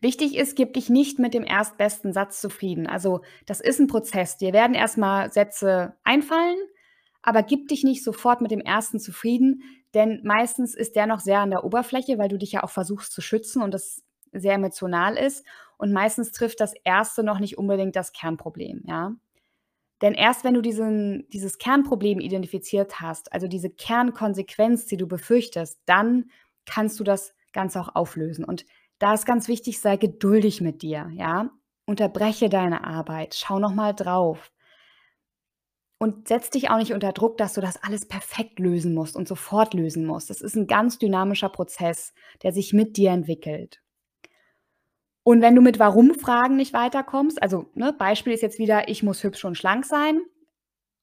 Wichtig 0.00 0.36
ist, 0.36 0.54
gib 0.54 0.74
dich 0.74 0.90
nicht 0.90 1.18
mit 1.18 1.34
dem 1.34 1.44
erstbesten 1.44 2.12
Satz 2.12 2.40
zufrieden. 2.40 2.86
Also, 2.86 3.22
das 3.46 3.60
ist 3.60 3.80
ein 3.80 3.86
Prozess. 3.86 4.36
Dir 4.36 4.52
werden 4.52 4.74
erstmal 4.74 5.32
Sätze 5.32 5.96
einfallen, 6.04 6.58
aber 7.22 7.42
gib 7.42 7.68
dich 7.68 7.82
nicht 7.82 8.04
sofort 8.04 8.40
mit 8.40 8.50
dem 8.50 8.60
ersten 8.60 9.00
zufrieden, 9.00 9.62
denn 9.96 10.20
meistens 10.24 10.74
ist 10.74 10.94
der 10.94 11.06
noch 11.06 11.20
sehr 11.20 11.40
an 11.40 11.50
der 11.50 11.64
Oberfläche, 11.64 12.18
weil 12.18 12.28
du 12.28 12.36
dich 12.36 12.52
ja 12.52 12.62
auch 12.62 12.70
versuchst 12.70 13.12
zu 13.12 13.22
schützen 13.22 13.62
und 13.62 13.72
das 13.72 14.02
sehr 14.30 14.52
emotional 14.52 15.16
ist. 15.16 15.42
Und 15.78 15.90
meistens 15.90 16.32
trifft 16.32 16.60
das 16.60 16.74
erste 16.84 17.22
noch 17.24 17.38
nicht 17.40 17.56
unbedingt 17.56 17.96
das 17.96 18.12
Kernproblem, 18.12 18.82
ja. 18.86 19.12
Denn 20.02 20.12
erst 20.12 20.44
wenn 20.44 20.52
du 20.52 20.60
diesen, 20.60 21.26
dieses 21.30 21.56
Kernproblem 21.56 22.20
identifiziert 22.20 23.00
hast, 23.00 23.32
also 23.32 23.48
diese 23.48 23.70
Kernkonsequenz, 23.70 24.84
die 24.84 24.98
du 24.98 25.06
befürchtest, 25.06 25.80
dann 25.86 26.30
kannst 26.66 27.00
du 27.00 27.04
das 27.04 27.34
Ganze 27.54 27.80
auch 27.80 27.94
auflösen. 27.94 28.44
Und 28.44 28.66
da 28.98 29.14
ist 29.14 29.24
ganz 29.24 29.48
wichtig, 29.48 29.80
sei 29.80 29.96
geduldig 29.96 30.60
mit 30.60 30.82
dir, 30.82 31.10
ja. 31.14 31.50
Unterbreche 31.86 32.50
deine 32.50 32.84
Arbeit, 32.84 33.34
schau 33.34 33.58
nochmal 33.58 33.94
drauf. 33.94 34.52
Und 35.98 36.28
setz 36.28 36.50
dich 36.50 36.68
auch 36.68 36.76
nicht 36.76 36.92
unter 36.92 37.12
Druck, 37.12 37.38
dass 37.38 37.54
du 37.54 37.60
das 37.62 37.82
alles 37.82 38.06
perfekt 38.06 38.58
lösen 38.58 38.92
musst 38.92 39.16
und 39.16 39.26
sofort 39.26 39.72
lösen 39.72 40.04
musst. 40.04 40.28
Das 40.28 40.42
ist 40.42 40.54
ein 40.54 40.66
ganz 40.66 40.98
dynamischer 40.98 41.48
Prozess, 41.48 42.12
der 42.42 42.52
sich 42.52 42.74
mit 42.74 42.98
dir 42.98 43.12
entwickelt. 43.12 43.80
Und 45.22 45.40
wenn 45.40 45.56
du 45.56 45.62
mit 45.62 45.78
Warum-Fragen 45.78 46.54
nicht 46.54 46.72
weiterkommst, 46.72 47.42
also 47.42 47.70
ne, 47.74 47.92
Beispiel 47.92 48.32
ist 48.32 48.42
jetzt 48.42 48.58
wieder, 48.58 48.88
ich 48.88 49.02
muss 49.02 49.24
hübsch 49.24 49.44
und 49.44 49.56
schlank 49.56 49.84
sein. 49.84 50.20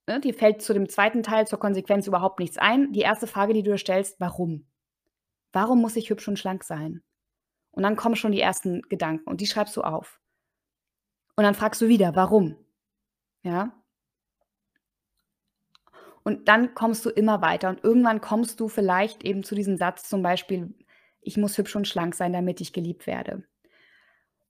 Ne, 0.08 0.22
dir 0.22 0.34
fällt 0.34 0.62
zu 0.62 0.74
dem 0.74 0.88
zweiten 0.88 1.24
Teil 1.24 1.48
zur 1.48 1.60
Konsequenz 1.60 2.08
überhaupt 2.08 2.40
nichts 2.40 2.58
ein. 2.58 2.94
Die 2.94 3.02
erste 3.02 3.28
Frage, 3.28 3.54
die 3.54 3.64
du 3.64 3.72
dir 3.72 3.78
stellst, 3.78 4.20
warum? 4.20 4.66
Warum 5.52 5.82
muss 5.82 5.96
ich 5.96 6.10
hübsch 6.10 6.28
und 6.28 6.40
schlank 6.40 6.64
sein? 6.64 7.04
Und 7.72 7.84
dann 7.84 7.96
kommen 7.96 8.16
schon 8.16 8.32
die 8.32 8.40
ersten 8.40 8.82
Gedanken 8.84 9.28
und 9.28 9.42
die 9.42 9.48
schreibst 9.48 9.76
du 9.76 9.82
auf. 9.82 10.22
Und 11.36 11.44
dann 11.44 11.56
fragst 11.56 11.82
du 11.82 11.88
wieder, 11.88 12.16
warum? 12.16 12.56
Ja? 13.42 13.83
Und 16.24 16.48
dann 16.48 16.74
kommst 16.74 17.06
du 17.06 17.10
immer 17.10 17.42
weiter 17.42 17.70
und 17.70 17.84
irgendwann 17.84 18.22
kommst 18.22 18.60
du 18.60 18.70
vielleicht 18.70 19.24
eben 19.24 19.44
zu 19.44 19.56
diesem 19.56 19.77
Satz 19.77 20.08
zum 20.08 20.22
Beispiel, 20.24 20.74
ich 21.22 21.38
muss 21.38 21.58
hübsch 21.58 21.75
und 21.75 21.88
schlank 21.88 22.15
sein, 22.15 22.34
damit 22.34 22.62
ich 22.62 22.74
geliebt 22.74 23.08
werde. 23.08 23.44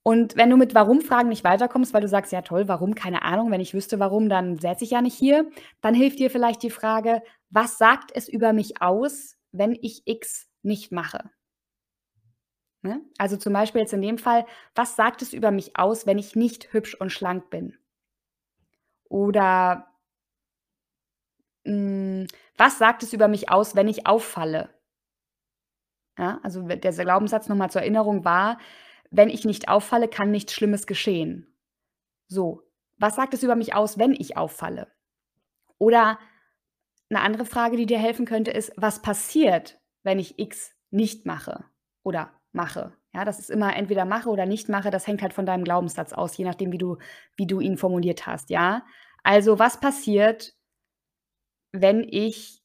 Und 0.03 0.35
wenn 0.35 0.49
du 0.49 0.57
mit 0.57 0.75
Warum-Fragen 0.75 1.29
nicht 1.29 1.45
weiterkommst, 1.45 1.93
weil 1.93 2.01
du 2.01 2.09
sagst, 2.09 2.33
ja 2.33 2.41
toll, 2.41 2.67
warum, 2.67 2.93
keine 2.93 3.21
Ahnung, 3.23 3.51
wenn 3.51 3.61
ich 3.61 3.73
wüsste 3.73 3.99
warum, 3.99 4.27
dann 4.27 4.57
säße 4.57 4.83
ich 4.83 4.91
ja 4.91 5.01
nicht 5.01 5.15
hier, 5.15 5.49
dann 5.81 5.95
hilft 5.95 6.19
dir 6.19 6.29
vielleicht 6.29 6.61
die 6.61 6.69
Frage, 6.69 7.23
was 7.49 7.77
sagt 7.77 8.11
es 8.13 8.27
über 8.27 8.51
mich 8.51 8.81
aus, 8.81 9.37
wenn 9.53 9.77
ich 9.81 10.03
X 10.05 10.49
nicht 10.61 10.91
mache? 10.91 11.29
Ne? 12.81 13.01
Also 13.17 13.37
zum 13.37 13.53
Beispiel 13.53 13.79
jetzt 13.79 13.93
in 13.93 14.01
dem 14.01 14.17
Fall, 14.17 14.45
was 14.75 14.97
sagt 14.97 15.21
es 15.21 15.31
über 15.31 15.51
mich 15.51 15.77
aus, 15.77 16.05
wenn 16.05 16.17
ich 16.17 16.35
nicht 16.35 16.73
hübsch 16.73 16.95
und 16.95 17.11
schlank 17.11 17.49
bin? 17.49 17.77
Oder 19.05 19.92
hm, 21.65 22.27
was 22.57 22.77
sagt 22.77 23.03
es 23.03 23.13
über 23.13 23.27
mich 23.27 23.49
aus, 23.49 23.75
wenn 23.75 23.87
ich 23.87 24.05
auffalle? 24.07 24.69
Ja, 26.17 26.39
also 26.43 26.61
der 26.61 26.91
Glaubenssatz 26.91 27.47
nochmal 27.47 27.71
zur 27.71 27.81
Erinnerung 27.81 28.23
war, 28.23 28.59
wenn 29.09 29.29
ich 29.29 29.45
nicht 29.45 29.67
auffalle, 29.67 30.07
kann 30.07 30.31
nichts 30.31 30.53
Schlimmes 30.53 30.85
geschehen. 30.85 31.55
So, 32.27 32.61
was 32.97 33.15
sagt 33.15 33.33
es 33.33 33.43
über 33.43 33.55
mich 33.55 33.73
aus, 33.73 33.97
wenn 33.97 34.13
ich 34.13 34.37
auffalle? 34.37 34.91
Oder 35.77 36.19
eine 37.09 37.21
andere 37.21 37.45
Frage, 37.45 37.77
die 37.77 37.85
dir 37.85 37.99
helfen 37.99 38.25
könnte, 38.25 38.51
ist, 38.51 38.71
was 38.75 39.01
passiert, 39.01 39.79
wenn 40.03 40.19
ich 40.19 40.39
X 40.39 40.73
nicht 40.89 41.25
mache 41.25 41.65
oder 42.03 42.31
mache? 42.51 42.93
Ja, 43.13 43.25
das 43.25 43.39
ist 43.39 43.51
immer 43.51 43.75
entweder 43.75 44.05
mache 44.05 44.29
oder 44.29 44.45
nicht 44.45 44.69
mache, 44.69 44.89
das 44.89 45.05
hängt 45.05 45.21
halt 45.21 45.33
von 45.33 45.45
deinem 45.45 45.63
Glaubenssatz 45.63 46.13
aus, 46.13 46.35
je 46.37 46.45
nachdem, 46.45 46.71
wie 46.71 46.79
du, 46.79 46.97
wie 47.35 47.45
du 47.45 47.59
ihn 47.59 47.77
formuliert 47.77 48.25
hast, 48.25 48.49
ja? 48.49 48.83
Also, 49.23 49.59
was 49.59 49.79
passiert, 49.79 50.55
wenn 51.73 52.07
ich 52.09 52.61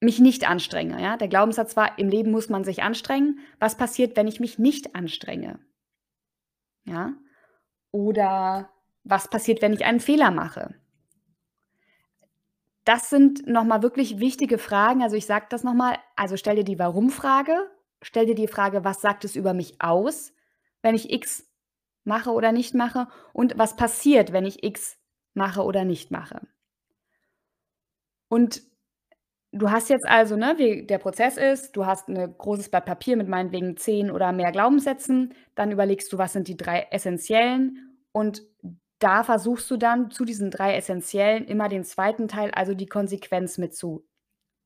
mich 0.00 0.18
nicht 0.18 0.48
anstrenge, 0.48 1.00
ja? 1.00 1.16
Der 1.16 1.28
Glaubenssatz 1.28 1.76
war: 1.76 1.98
„Im 1.98 2.08
Leben 2.08 2.30
muss 2.32 2.48
man 2.48 2.64
sich 2.64 2.82
anstrengen.“ 2.82 3.38
Was 3.60 3.76
passiert, 3.76 4.16
wenn 4.16 4.26
ich 4.28 4.40
mich 4.40 4.58
nicht 4.58 4.94
anstrenge? 4.96 5.60
Ja? 6.84 7.12
Oder 7.92 8.70
was 9.04 9.28
passiert, 9.30 9.62
wenn 9.62 9.72
ich 9.74 9.84
einen 9.84 10.00
Fehler 10.00 10.30
mache? 10.32 10.74
Das 12.84 13.10
sind 13.10 13.46
nochmal 13.46 13.82
wirklich 13.82 14.18
wichtige 14.18 14.58
Fragen. 14.58 15.02
Also, 15.02 15.16
ich 15.16 15.26
sage 15.26 15.46
das 15.50 15.62
nochmal. 15.64 15.96
Also, 16.16 16.36
stell 16.36 16.56
dir 16.56 16.64
die 16.64 16.78
Warum-Frage, 16.78 17.70
stell 18.02 18.26
dir 18.26 18.34
die 18.34 18.48
Frage: 18.48 18.84
„Was 18.84 19.00
sagt 19.00 19.24
es 19.24 19.36
über 19.36 19.54
mich 19.54 19.80
aus, 19.80 20.32
wenn 20.82 20.94
ich 20.94 21.12
X 21.12 21.46
mache 22.04 22.30
oder 22.30 22.52
nicht 22.52 22.74
mache?“ 22.74 23.08
Und 23.32 23.58
was 23.58 23.76
passiert, 23.76 24.32
wenn 24.32 24.46
ich 24.46 24.64
X 24.64 24.98
mache 25.34 25.62
oder 25.64 25.84
nicht 25.84 26.10
mache? 26.10 26.40
Und 28.32 28.62
du 29.52 29.70
hast 29.70 29.90
jetzt 29.90 30.06
also, 30.08 30.36
ne, 30.36 30.54
wie 30.58 30.86
der 30.86 30.98
Prozess 30.98 31.36
ist, 31.38 31.76
du 31.76 31.86
hast 31.86 32.08
'ne 32.08 32.28
großes 32.38 32.70
Blatt 32.70 32.86
Papier 32.86 33.16
mit 33.16 33.28
meinetwegen 33.28 33.76
10 33.76 34.10
oder 34.10 34.32
mehr 34.32 34.52
Glaubenssätzen. 34.52 35.34
Dann 35.56 35.72
überlegst 35.72 36.12
du, 36.12 36.18
was 36.18 36.34
sind 36.34 36.48
die 36.48 36.56
3 36.56 36.88
essenziellen 36.92 37.98
und 38.12 38.42
da 39.00 39.24
versuchst 39.24 39.70
du 39.70 39.76
dann 39.78 40.10
zu 40.10 40.24
diesen 40.24 40.50
3 40.50 40.76
essenziellen 40.76 41.46
immer 41.46 41.68
den 41.68 41.84
zweiten 41.84 42.28
Teil, 42.28 42.50
also 42.52 42.74
die 42.74 42.86
Konsequenz 42.86 43.58
mit 43.58 43.74
zu 43.76 44.06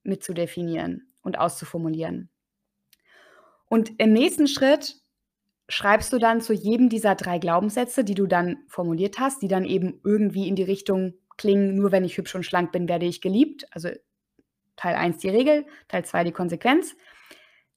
mit 0.04 0.25
zu 0.25 0.35
definieren 0.35 1.12
und 1.23 1.38
auszuformulieren. 1.38 2.28
Und 3.73 3.90
im 3.99 4.12
nächsten 4.12 4.47
Schritt 4.49 4.97
schreibst 5.69 6.12
du 6.12 6.19
dann 6.19 6.40
zu 6.40 6.52
jedem 6.54 6.88
dieser 6.90 7.14
3 7.16 7.38
Glaubenssätze, 7.38 8.04
die 8.04 8.14
du 8.14 8.26
dann 8.26 8.59
formuliert 8.69 9.19
hast, 9.19 9.42
die 9.42 9.49
dann 9.49 9.64
eben 9.64 10.00
irgendwie 10.04 10.49
in 10.49 10.57
die 10.57 10.64
Richtung 10.64 11.14
klingen, 11.36 11.74
nur 11.74 11.92
wenn 11.92 12.04
ich 12.04 12.16
hübsch 12.16 12.34
und 12.34 12.44
schlank 12.44 12.72
bin, 12.72 12.88
werde 12.88 13.06
ich 13.06 13.20
geliebt. 13.20 13.66
Also 13.70 13.90
Teil 14.76 14.94
1 14.94 15.18
die 15.18 15.28
Regel, 15.28 15.66
Teil 15.88 16.04
2 16.04 16.24
die 16.24 16.32
Konsequenz. 16.32 16.96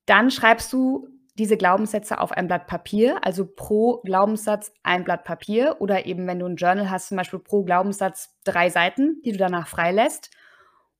Dann 0.05 0.31
schreibst 0.31 0.71
du 0.73 1.07
diese 1.37 1.57
Glaubenssätze 1.57 2.19
auf 2.19 2.31
ein 2.31 2.47
Blatt 2.47 2.67
Papier, 2.67 3.23
also 3.23 3.45
pro 3.45 3.97
Glaubenssatz 4.03 4.71
ein 4.83 5.03
Blatt 5.03 5.25
Papier 5.25 5.77
oder 5.79 6.05
eben, 6.05 6.27
wenn 6.27 6.39
du 6.39 6.45
ein 6.45 6.55
Journal 6.55 6.89
hast, 6.89 7.09
zum 7.09 7.17
Beispiel 7.17 7.39
pro 7.39 7.63
Glaubenssatz 7.63 8.37
drei 8.45 8.69
Seiten, 8.69 9.21
die 9.23 9.33
du 9.33 9.37
danach 9.37 9.67
freilässt. 9.67 10.31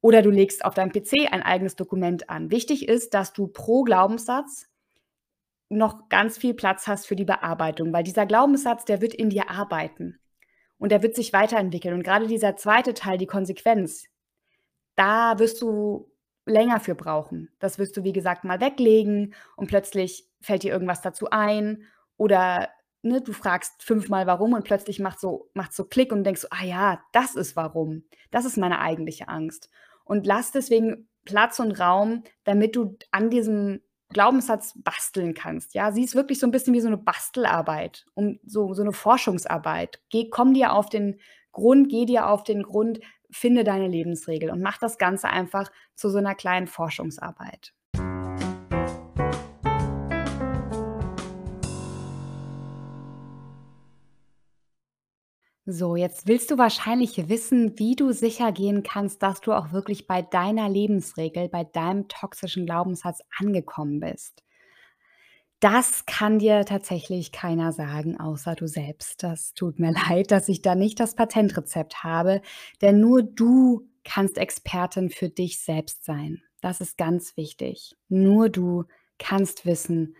Oder 0.02 0.22
du 0.22 0.30
legst 0.30 0.66
auf 0.66 0.74
deinem 0.74 0.92
PC 0.92 1.32
ein 1.32 1.42
eigenes 1.42 1.76
Dokument 1.76 2.30
an. 2.30 2.52
Wichtig 2.52 2.88
ist, 2.88 3.14
dass 3.14 3.34
du 3.34 3.48
pro 3.48 3.84
Glaubenssatz 3.84 4.68
noch 5.70 6.10
ganz 6.10 6.38
viel 6.38 6.54
Platz 6.54 6.86
hast 6.88 7.08
für 7.08 7.16
die 7.16 7.26
Bearbeitung, 7.26 7.92
weil 7.92 8.04
dieser 8.04 8.26
Glaubenssatz, 8.26 8.86
der 8.86 9.02
wird 9.02 9.16
in 9.16 9.30
dir 9.30 9.50
arbeiten 9.50 10.20
und 10.78 10.92
der 10.92 11.04
wird 11.04 11.16
sich 11.16 11.34
weiterentwickeln. 11.34 11.94
Und 11.94 12.04
gerade 12.04 12.28
dieser 12.28 12.58
zweite 12.58 12.94
Teil, 12.94 13.18
die 13.18 13.28
Konsequenz, 13.28 14.06
da 14.96 15.40
wirst 15.40 15.62
du 15.62 16.12
länger 16.46 16.80
für 16.80 16.96
brauchen. 16.96 17.50
Das 17.60 17.80
wirst 17.80 17.98
du, 17.98 18.04
wie 18.04 18.14
gesagt, 18.14 18.44
mal 18.44 18.60
weglegen 18.60 19.34
und 19.56 19.68
plötzlich 19.68 20.28
fällt 20.42 20.64
dir 20.64 20.72
irgendwas 20.72 21.02
dazu 21.02 21.30
ein 21.32 21.84
oder 22.18 22.70
ne, 23.02 23.22
du 23.22 23.34
fragst 23.34 23.84
fünfmal 23.84 24.28
warum 24.28 24.54
und 24.54 24.64
plötzlich 24.64 25.00
macht 25.00 25.20
so 25.20 25.50
macht 25.54 25.74
so 25.74 25.86
Klick 25.86 26.12
und 26.12 26.24
denkst 26.24 26.46
ah 26.52 26.64
ja, 26.64 27.02
das 27.12 27.36
ist 27.36 27.56
warum. 27.56 28.04
Das 28.32 28.46
ist 28.46 28.58
meine 28.58 28.80
eigentliche 28.80 29.28
Angst. 29.28 29.70
Und 30.04 30.28
lass 30.28 30.52
deswegen 30.52 31.08
Platz 31.24 31.60
und 31.60 31.72
Raum, 31.72 32.24
damit 32.44 32.76
du 32.76 32.98
an 33.12 33.30
diesem 33.30 33.82
Glaubenssatz 34.14 34.74
basteln 34.84 35.34
kannst. 35.34 35.74
Ja, 35.74 35.92
sie 35.92 36.04
ist 36.04 36.16
wirklich 36.16 36.40
so 36.40 36.48
ein 36.48 36.52
bisschen 36.52 36.74
wie 36.74 36.82
so 36.82 36.88
eine 36.88 36.98
Bastelarbeit, 36.98 38.06
um 38.14 38.40
so 38.46 38.74
so 38.74 38.84
'ne 38.84 38.94
Forschungsarbeit. 38.94 40.02
Geh 40.10 40.30
komm 40.30 40.54
dir 40.54 40.74
auf 40.74 40.90
den 40.90 41.20
Grund, 41.52 41.90
geh 41.90 42.06
dir 42.06 42.28
auf 42.30 42.44
den 42.44 42.64
Grund, 42.64 43.00
finde 43.32 43.64
deine 43.64 43.88
Lebensregel 43.88 44.50
und 44.52 44.62
mach 44.62 44.78
das 44.78 44.98
Ganze 44.98 45.30
einfach 45.30 45.72
zu 45.96 46.10
so 46.10 46.18
einer 46.20 46.36
kleinen 46.36 46.68
Forschungsarbeit. 46.68 47.74
So, 55.68 55.96
jetzt 55.96 56.28
willst 56.28 56.52
du 56.52 56.60
wahrscheinlich 56.60 57.28
wissen, 57.28 57.80
wie 57.80 57.96
du 57.96 58.12
sicher 58.12 58.52
gehen 58.52 58.84
kannst, 58.84 59.24
dass 59.24 59.42
du 59.42 59.52
auch 59.52 59.72
wirklich 59.72 60.06
bei 60.06 60.22
deiner 60.22 60.70
Lebensregel, 60.70 61.50
bei 61.50 61.64
deinem 61.64 62.08
toxischen 62.08 62.68
Glaubenssatz 62.68 63.22
angekommen 63.40 64.00
bist. 64.00 64.44
Das 65.60 66.06
kann 66.06 66.38
dir 66.38 66.66
tatsächlich 66.66 67.32
keiner 67.32 67.72
sagen, 67.74 68.20
außer 68.20 68.54
du 68.54 68.68
selbst. 68.68 69.24
Das 69.24 69.56
tut 69.56 69.80
mir 69.80 69.92
leid, 70.10 70.30
dass 70.30 70.50
ich 70.50 70.62
da 70.62 70.76
nicht 70.76 71.00
das 71.00 71.16
Patentrezept 71.16 72.04
habe, 72.04 72.42
denn 72.82 73.00
nur 73.00 73.24
du 73.24 73.90
kannst 74.04 74.38
Expertin 74.38 75.10
für 75.10 75.30
dich 75.30 75.60
selbst 75.64 76.06
sein. 76.06 76.44
Das 76.62 76.80
ist 76.80 76.96
ganz 76.96 77.38
wichtig. 77.38 77.96
Nur 78.08 78.50
du 78.50 78.84
kannst 79.18 79.66
wissen, 79.66 80.16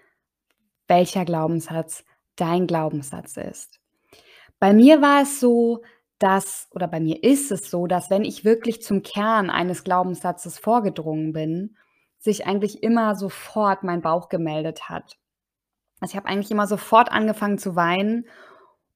welcher 0.88 1.24
Glaubenssatz 1.24 2.04
dein 2.36 2.66
Glaubenssatz 2.66 3.38
ist. 3.38 3.80
Bei 4.66 4.74
mir 4.74 5.00
war 5.00 5.22
es 5.22 5.40
so, 5.40 5.84
dass 6.18 6.70
oder 6.72 6.88
bei 6.88 7.00
mir 7.00 7.24
ist 7.24 7.52
es 7.52 7.70
so, 7.70 7.86
dass 7.86 8.10
wenn 8.10 8.24
ich 8.24 8.46
wirklich 8.46 8.82
zum 8.82 9.04
Kern 9.04 9.52
eines 9.52 9.84
Glaubenssatzes 9.84 10.58
vorgedrungen 10.58 11.34
bin, 11.34 11.78
sich 12.18 12.48
eigentlich 12.48 12.82
immer 12.82 13.14
sofort 13.14 13.84
mein 13.84 14.02
Bauch 14.02 14.28
gemeldet 14.28 14.90
hat. 14.90 15.20
Also, 16.00 16.14
ich 16.14 16.18
habe 16.18 16.28
eigentlich 16.28 16.50
immer 16.50 16.66
sofort 16.66 17.12
angefangen 17.12 17.60
zu 17.60 17.76
weinen 17.76 18.26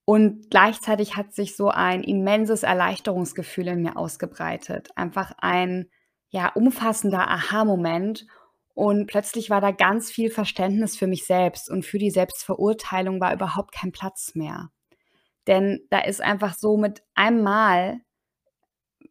und 0.05 0.49
gleichzeitig 0.49 1.15
hat 1.15 1.35
sich 1.35 1.55
so 1.55 1.69
ein 1.69 2.01
immenses 2.01 2.63
Erleichterungsgefühl 2.63 3.67
in 3.67 3.83
mir 3.83 3.95
ausgebreitet. 3.95 4.89
Einfach 4.95 5.33
ein, 5.37 5.91
ja, 6.29 6.51
umfassender 6.55 7.29
Aha-Moment 7.29 8.25
und 8.73 9.05
plötzlich 9.05 9.51
war 9.51 9.61
da 9.61 9.69
ganz 9.69 10.09
viel 10.09 10.31
Verständnis 10.31 10.97
für 10.97 11.05
mich 11.05 11.27
selbst 11.27 11.69
und 11.69 11.85
für 11.85 11.99
die 11.99 12.09
Selbstverurteilung 12.09 13.21
war 13.21 13.35
überhaupt 13.35 13.71
kein 13.71 13.91
Platz 13.91 14.33
mehr. 14.33 14.71
Denn 15.47 15.79
da 15.89 15.99
ist 15.99 16.21
einfach 16.21 16.53
so 16.55 16.77
mit 16.77 17.03
einem 17.15 17.43
Mal, 17.43 18.01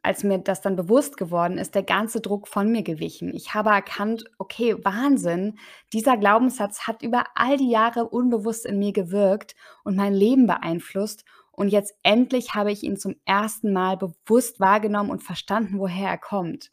als 0.03 0.25
mir 0.25 0.39
das 0.39 0.61
dann 0.61 0.77
bewusst 0.77 1.17
geworden 1.17 1.59
ist, 1.59 1.75
der 1.75 1.83
ganze 1.83 2.21
Druck 2.21 2.49
von 2.49 2.71
mir 2.71 2.83
gewichen. 2.83 3.35
Ich 3.35 3.55
habe 3.55 3.71
erkannt, 3.71 4.25
okay, 4.39 4.77
Wahnsinn, 4.85 5.59
dieser 5.93 6.17
Glaubenssatz 6.17 6.87
hat 6.87 7.03
über 7.03 7.25
all 7.35 7.57
die 7.57 7.71
Jahre 7.71 8.09
unbewusst 8.09 8.67
in 8.67 8.79
mir 8.79 8.93
gewirkt 8.93 9.55
und 9.85 9.97
mein 9.97 10.15
Leben 10.15 10.47
beeinflusst. 10.47 11.25
Und 11.51 11.69
jetzt 11.71 11.95
endlich 12.05 12.55
habe 12.55 12.71
ich 12.71 12.85
ihn 12.85 12.97
zum 12.97 13.17
ersten 13.25 13.73
Mal 13.73 13.97
bewusst 13.97 14.61
wahrgenommen 14.61 15.11
und 15.11 15.23
verstanden, 15.23 15.79
woher 15.79 16.09
er 16.09 16.19
kommt. 16.19 16.71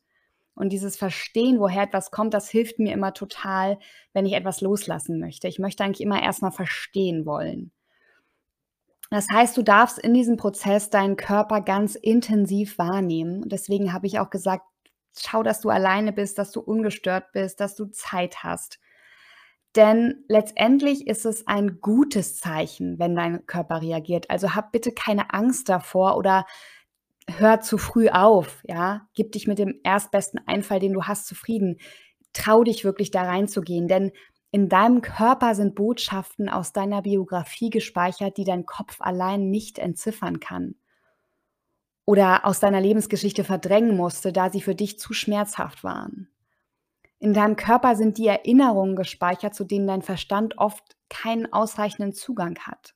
Und 0.53 0.69
dieses 0.69 0.95
Verstehen, 0.95 1.59
woher 1.59 1.83
etwas 1.83 2.11
kommt, 2.11 2.33
das 2.33 2.49
hilft 2.49 2.79
mir 2.79 2.93
immer 2.93 3.13
total, 3.13 3.77
wenn 4.13 4.25
ich 4.25 4.33
etwas 4.33 4.61
loslassen 4.61 5.19
möchte. 5.19 5.47
Ich 5.47 5.59
möchte 5.59 5.83
eigentlich 5.83 6.01
immer 6.05 6.23
erstmal 6.23 6.51
verstehen 6.51 7.25
wollen. 7.25 7.71
Das 9.15 9.29
heißt, 9.29 9.55
du 9.55 9.61
darfst 9.61 9.97
in 9.97 10.13
diesem 10.13 10.35
Prozess 10.35 10.89
deinen 10.89 11.15
Körper 11.15 11.61
ganz 11.61 11.95
intensiv 11.95 12.77
wahrnehmen. 12.77 13.47
deswegen 13.47 13.93
habe 13.93 14.07
ich 14.07 14.19
auch 14.19 14.29
gesagt, 14.29 14.65
schau, 15.17 15.41
dass 15.41 15.61
du 15.61 15.69
alleine 15.69 16.11
bist, 16.11 16.37
dass 16.37 16.51
du 16.51 16.59
ungestört 16.59 17.31
bist, 17.31 17.61
dass 17.61 17.75
du 17.75 17.85
Zeit 17.85 18.43
hast. 18.43 18.77
Denn 19.77 20.25
letztendlich 20.27 21.07
ist 21.07 21.25
es 21.25 21.47
ein 21.47 21.79
gutes 21.79 22.41
Zeichen, 22.41 22.99
wenn 22.99 23.15
dein 23.15 23.45
Körper 23.45 23.81
reagiert. 23.81 24.29
Also 24.29 24.53
hab 24.53 24.73
bitte 24.73 24.91
keine 24.91 25.33
Angst 25.33 25.69
davor 25.69 26.17
oder 26.17 26.45
hör 27.25 27.61
zu 27.61 27.77
früh 27.77 28.09
auf, 28.09 28.61
ja? 28.65 29.07
Gib 29.13 29.31
dich 29.31 29.47
mit 29.47 29.59
dem 29.59 29.79
erstbesten 29.85 30.41
Einfall, 30.45 30.81
den 30.81 30.91
du 30.91 31.03
hast, 31.03 31.25
zufrieden. 31.25 31.77
Trau 32.33 32.65
dich 32.65 32.83
wirklich 32.83 33.11
da 33.11 33.21
reinzugehen, 33.21 33.87
denn 33.87 34.11
in 34.55 34.69
deinem 34.69 35.01
Körper 35.01 35.53
sind 35.53 35.75
Botschaften 35.75 36.47
aus 36.47 36.71
deiner 36.71 37.01
Biografie 37.01 37.69
gespeichert, 37.69 38.37
die 38.37 38.45
dein 38.45 38.65
Kopf 38.65 39.01
allein 39.01 39.49
nicht 39.49 39.77
entziffern 39.79 40.39
kann 40.39 40.75
oder 42.05 42.45
aus 42.45 42.61
deiner 42.61 42.79
Lebensgeschichte 42.79 43.43
verdrängen 43.43 43.97
musste, 43.97 44.31
da 44.31 44.49
sie 44.49 44.61
für 44.61 44.73
dich 44.73 44.97
zu 44.97 45.11
schmerzhaft 45.11 45.83
waren. 45.83 46.29
In 47.19 47.33
deinem 47.33 47.57
Körper 47.57 47.97
sind 47.97 48.17
die 48.17 48.27
Erinnerungen 48.27 48.95
gespeichert, 48.95 49.53
zu 49.53 49.65
denen 49.65 49.87
dein 49.87 50.01
Verstand 50.01 50.57
oft 50.57 50.95
keinen 51.09 51.51
ausreichenden 51.51 52.13
Zugang 52.13 52.57
hat. 52.59 52.95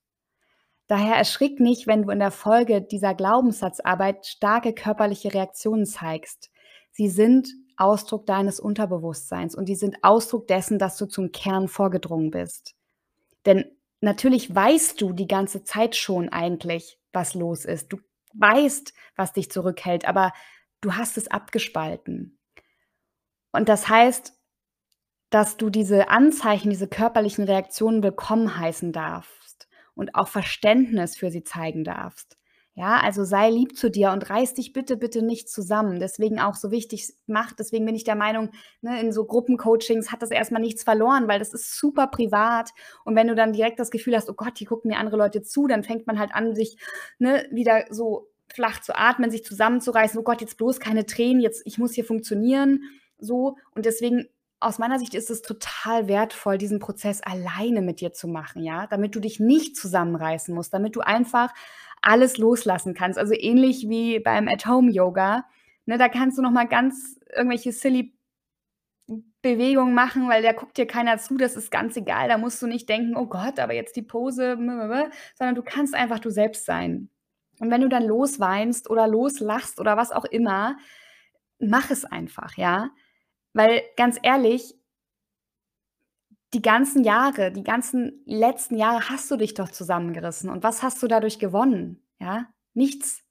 Daher 0.88 1.17
erschrick 1.17 1.60
nicht, 1.60 1.88
wenn 1.88 2.04
du 2.04 2.12
in 2.12 2.19
der 2.19 2.32
Folge 2.32 2.82
dieser 2.82 3.13
Glaubenssatzarbeit 3.13 4.26
starke 4.26 4.72
körperliche 4.72 5.34
Reaktionen 5.34 5.86
zeigst. 5.86 6.52
Sie 6.91 7.10
sind 7.10 7.50
Ausdruck 7.80 8.26
deines 8.26 8.60
Unterbewusstseins 8.60 9.56
und 9.56 9.65
die 9.65 9.76
sind 9.76 10.04
Ausdruck 10.04 10.48
dessen, 10.48 10.80
dass 10.80 10.98
du 10.98 11.06
zum 11.06 11.32
Kern 11.32 11.68
vorgedrungen 11.68 12.32
bist. 12.32 12.76
Denn 13.46 13.65
natürlich 14.02 14.54
weißt 14.54 15.00
du 15.02 15.13
die 15.13 15.28
ganze 15.28 15.63
Zeit 15.63 15.96
schon 15.96 16.30
eigentlich, 16.30 17.00
was 17.13 17.34
los 17.34 17.65
ist. 17.65 17.92
Du 17.92 17.98
weißt, 18.34 18.94
was 19.15 19.34
dich 19.34 19.52
zurückhält, 19.52 20.08
aber 20.08 20.34
du 20.82 20.96
hast 20.96 21.18
es 21.18 21.30
abgespalten. 21.30 22.38
Und 23.52 23.70
das 23.70 23.89
heißt, 23.89 24.34
dass 25.30 25.58
du 25.58 25.70
diese 25.70 26.10
Anzeichen, 26.10 26.70
diese 26.70 26.88
körperlichen 26.88 27.44
Reaktionen 27.44 28.04
willkommen 28.04 28.58
heißen 28.58 28.92
darfst 28.92 29.68
und 29.94 30.15
auch 30.15 30.28
Verständnis 30.28 31.15
für 31.15 31.30
sie 31.30 31.44
zeigen 31.44 31.84
darfst. 31.84 32.38
Ja, 32.80 33.02
also 33.02 33.26
sei 33.26 33.50
lieb 33.50 33.76
zu 33.76 33.92
dir 33.92 34.12
und 34.12 34.30
reiß 34.30 34.54
dich 34.54 34.72
bitte, 34.72 34.96
bitte 34.96 35.22
nicht 35.22 35.50
zusammen. 35.50 36.00
Deswegen 36.00 36.39
auch 36.39 36.56
so 36.56 36.72
wichtig 36.72 37.13
macht. 37.28 37.60
Deswegen 37.60 37.86
bin 37.86 37.94
ich 37.94 38.06
der 38.06 38.15
Meinung, 38.15 38.52
ne, 38.80 39.02
in 39.02 39.12
so 39.12 39.26
Gruppencoachings 39.26 40.13
hat 40.13 40.22
das 40.22 40.32
erstmal 40.32 40.62
nichts 40.62 40.84
verloren, 40.84 41.28
weil 41.28 41.39
das 41.39 41.54
ist 41.54 41.78
super 41.78 42.08
privat. 42.08 42.70
Und 43.04 43.18
wenn 43.18 43.28
du 43.28 43.36
dann 43.36 43.52
direkt 43.52 43.82
das 43.82 43.92
Gefühl 43.92 44.15
hast, 44.15 44.30
oh 44.30 44.34
Gott, 44.34 44.60
hier 44.60 44.68
gucken 44.68 44.92
mir 44.92 44.98
andere 44.98 45.18
Leute 45.18 45.42
zu, 45.42 45.68
dann 45.68 45.84
fängt 45.84 46.08
man 46.08 46.20
halt 46.20 46.34
an, 46.34 46.56
sich 46.56 46.78
ne, 47.18 47.46
wieder 47.52 47.84
so 47.89 48.30
flach 48.48 48.80
zu 48.80 48.96
atmen, 48.96 49.30
sich 49.30 49.44
zusammenzureißen. 49.44 50.18
Oh 50.18 50.24
Gott, 50.24 50.39
jetzt 50.39 50.56
bloß 50.56 50.80
keine 50.80 51.06
Tränen, 51.06 51.42
jetzt 51.42 51.62
ich 51.65 51.80
muss 51.80 51.92
hier 51.92 52.06
funktionieren. 52.06 52.84
So. 53.18 53.58
Und 53.76 53.86
deswegen 53.86 54.30
aus 54.62 54.78
meiner 54.78 55.00
Sicht 55.00 55.13
ist 55.13 55.30
es 55.30 55.42
total 55.42 56.08
wertvoll, 56.08 56.58
diesen 56.58 56.80
Prozess 56.80 57.22
alleine 57.22 57.82
mit 57.82 58.02
dir 58.02 58.12
zu 58.12 58.28
machen, 58.28 58.62
ja, 58.62 58.88
damit 58.88 59.15
du 59.15 59.20
dich 59.20 59.39
nicht 59.39 59.78
zusammenreißen 59.78 60.54
musst, 60.54 60.74
damit 60.74 60.96
du 60.96 61.02
einfach 61.02 61.54
alles 62.02 62.38
loslassen 62.38 62.94
kannst. 62.94 63.20
Also 63.20 63.34
ähnlich 63.34 63.88
wie 63.90 64.20
beim 64.20 64.48
At-Home-Yoga. 64.48 65.46
Ne, 65.86 65.98
da 65.98 66.10
kannst 66.10 66.38
du 66.38 66.42
noch 66.42 66.52
mal 66.52 66.68
ganz 66.68 67.20
irgendwelche 67.36 67.72
silly 67.72 68.14
Bewegungen 69.42 69.94
machen, 69.94 70.28
weil 70.28 70.44
da 70.44 70.52
guckt 70.52 70.78
dir 70.78 70.86
keiner 70.86 71.18
zu, 71.18 71.38
das 71.38 71.56
ist 71.56 71.72
ganz 71.72 71.96
egal. 71.96 72.28
Da 72.28 72.38
musst 72.38 72.62
du 72.62 72.68
nicht 72.68 72.90
denken, 72.90 73.16
oh 73.16 73.26
Gott, 73.26 73.60
aber 73.60 73.74
jetzt 73.74 73.96
die 73.96 74.02
Pose, 74.02 74.56
sondern 74.58 75.56
du 75.56 75.64
kannst 75.64 75.96
einfach 75.96 76.20
du 76.20 76.30
selbst 76.30 76.66
sein. 76.66 77.10
Und 77.60 77.72
wenn 77.72 77.82
du 77.82 77.90
dann 77.90 78.04
losweinst 78.04 78.90
oder 78.90 79.08
loslachst 79.08 79.80
oder 79.80 79.98
was 79.98 80.12
auch 80.12 80.26
immer, 80.26 80.78
mach 81.60 81.90
es 81.92 82.06
einfach, 82.06 82.58
ja. 82.58 82.90
Weil 83.54 83.82
ganz 83.98 84.18
ehrlich, 84.22 84.76
die 86.54 86.62
ganzen 86.62 87.04
Jahre, 87.04 87.52
die 87.52 87.64
ganzen 87.64 88.24
letzten 88.26 88.76
Jahre 88.76 89.10
hast 89.10 89.30
du 89.30 89.38
dich 89.38 89.54
doch 89.54 89.70
zusammengerissen. 89.70 90.50
Und 90.50 90.64
was 90.64 90.82
hast 90.82 91.02
du 91.04 91.08
dadurch 91.08 91.38
gewonnen? 91.38 92.04
Ja, 92.20 92.48
nichts. 92.74 93.24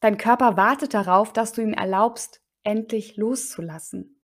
Dein 0.00 0.16
Körper 0.16 0.56
wartet 0.56 0.94
darauf, 0.94 1.32
dass 1.32 1.52
du 1.52 1.62
ihm 1.62 1.72
erlaubst, 1.72 2.42
endlich 2.64 3.16
loszulassen. 3.16 4.20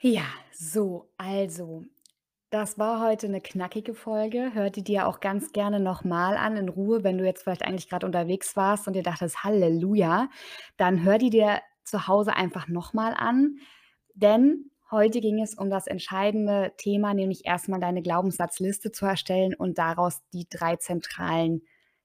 Ja, 0.00 0.26
so, 0.52 1.12
also 1.16 1.84
das 2.50 2.78
war 2.78 3.06
heute 3.06 3.26
eine 3.26 3.40
knackige 3.42 3.94
Folge. 3.94 4.52
Hör 4.54 4.70
die 4.70 4.82
dir 4.82 5.06
auch 5.06 5.20
ganz 5.20 5.52
gerne 5.52 5.80
nochmal 5.80 6.36
an 6.36 6.56
in 6.56 6.68
Ruhe, 6.70 7.04
wenn 7.04 7.18
du 7.18 7.24
jetzt 7.26 7.42
vielleicht 7.42 7.62
eigentlich 7.62 7.88
gerade 7.90 8.06
unterwegs 8.06 8.56
warst 8.56 8.86
und 8.86 8.94
dir 8.94 9.02
dachtest: 9.02 9.44
„Halleluja“, 9.44 10.28
dann 10.78 11.04
hör 11.04 11.18
die 11.18 11.30
dir 11.30 11.60
zu 11.84 12.06
Hause 12.08 12.34
einfach 12.34 12.68
nochmal 12.68 13.14
an, 13.14 13.56
denn 14.14 14.70
heute 14.90 15.20
ging 15.20 15.42
es 15.42 15.54
um 15.54 15.68
das 15.70 15.86
entscheidende 15.86 16.72
Thema, 16.78 17.12
nämlich 17.14 17.44
erstmal 17.44 17.80
deine 17.80 18.02
Glaubenssatzliste 18.02 18.92
zu 18.92 19.04
erstellen 19.06 19.54
und 19.54 19.76
daraus 19.78 20.20
die 20.32 20.46
drei 20.48 20.76
zentralen 20.76 21.62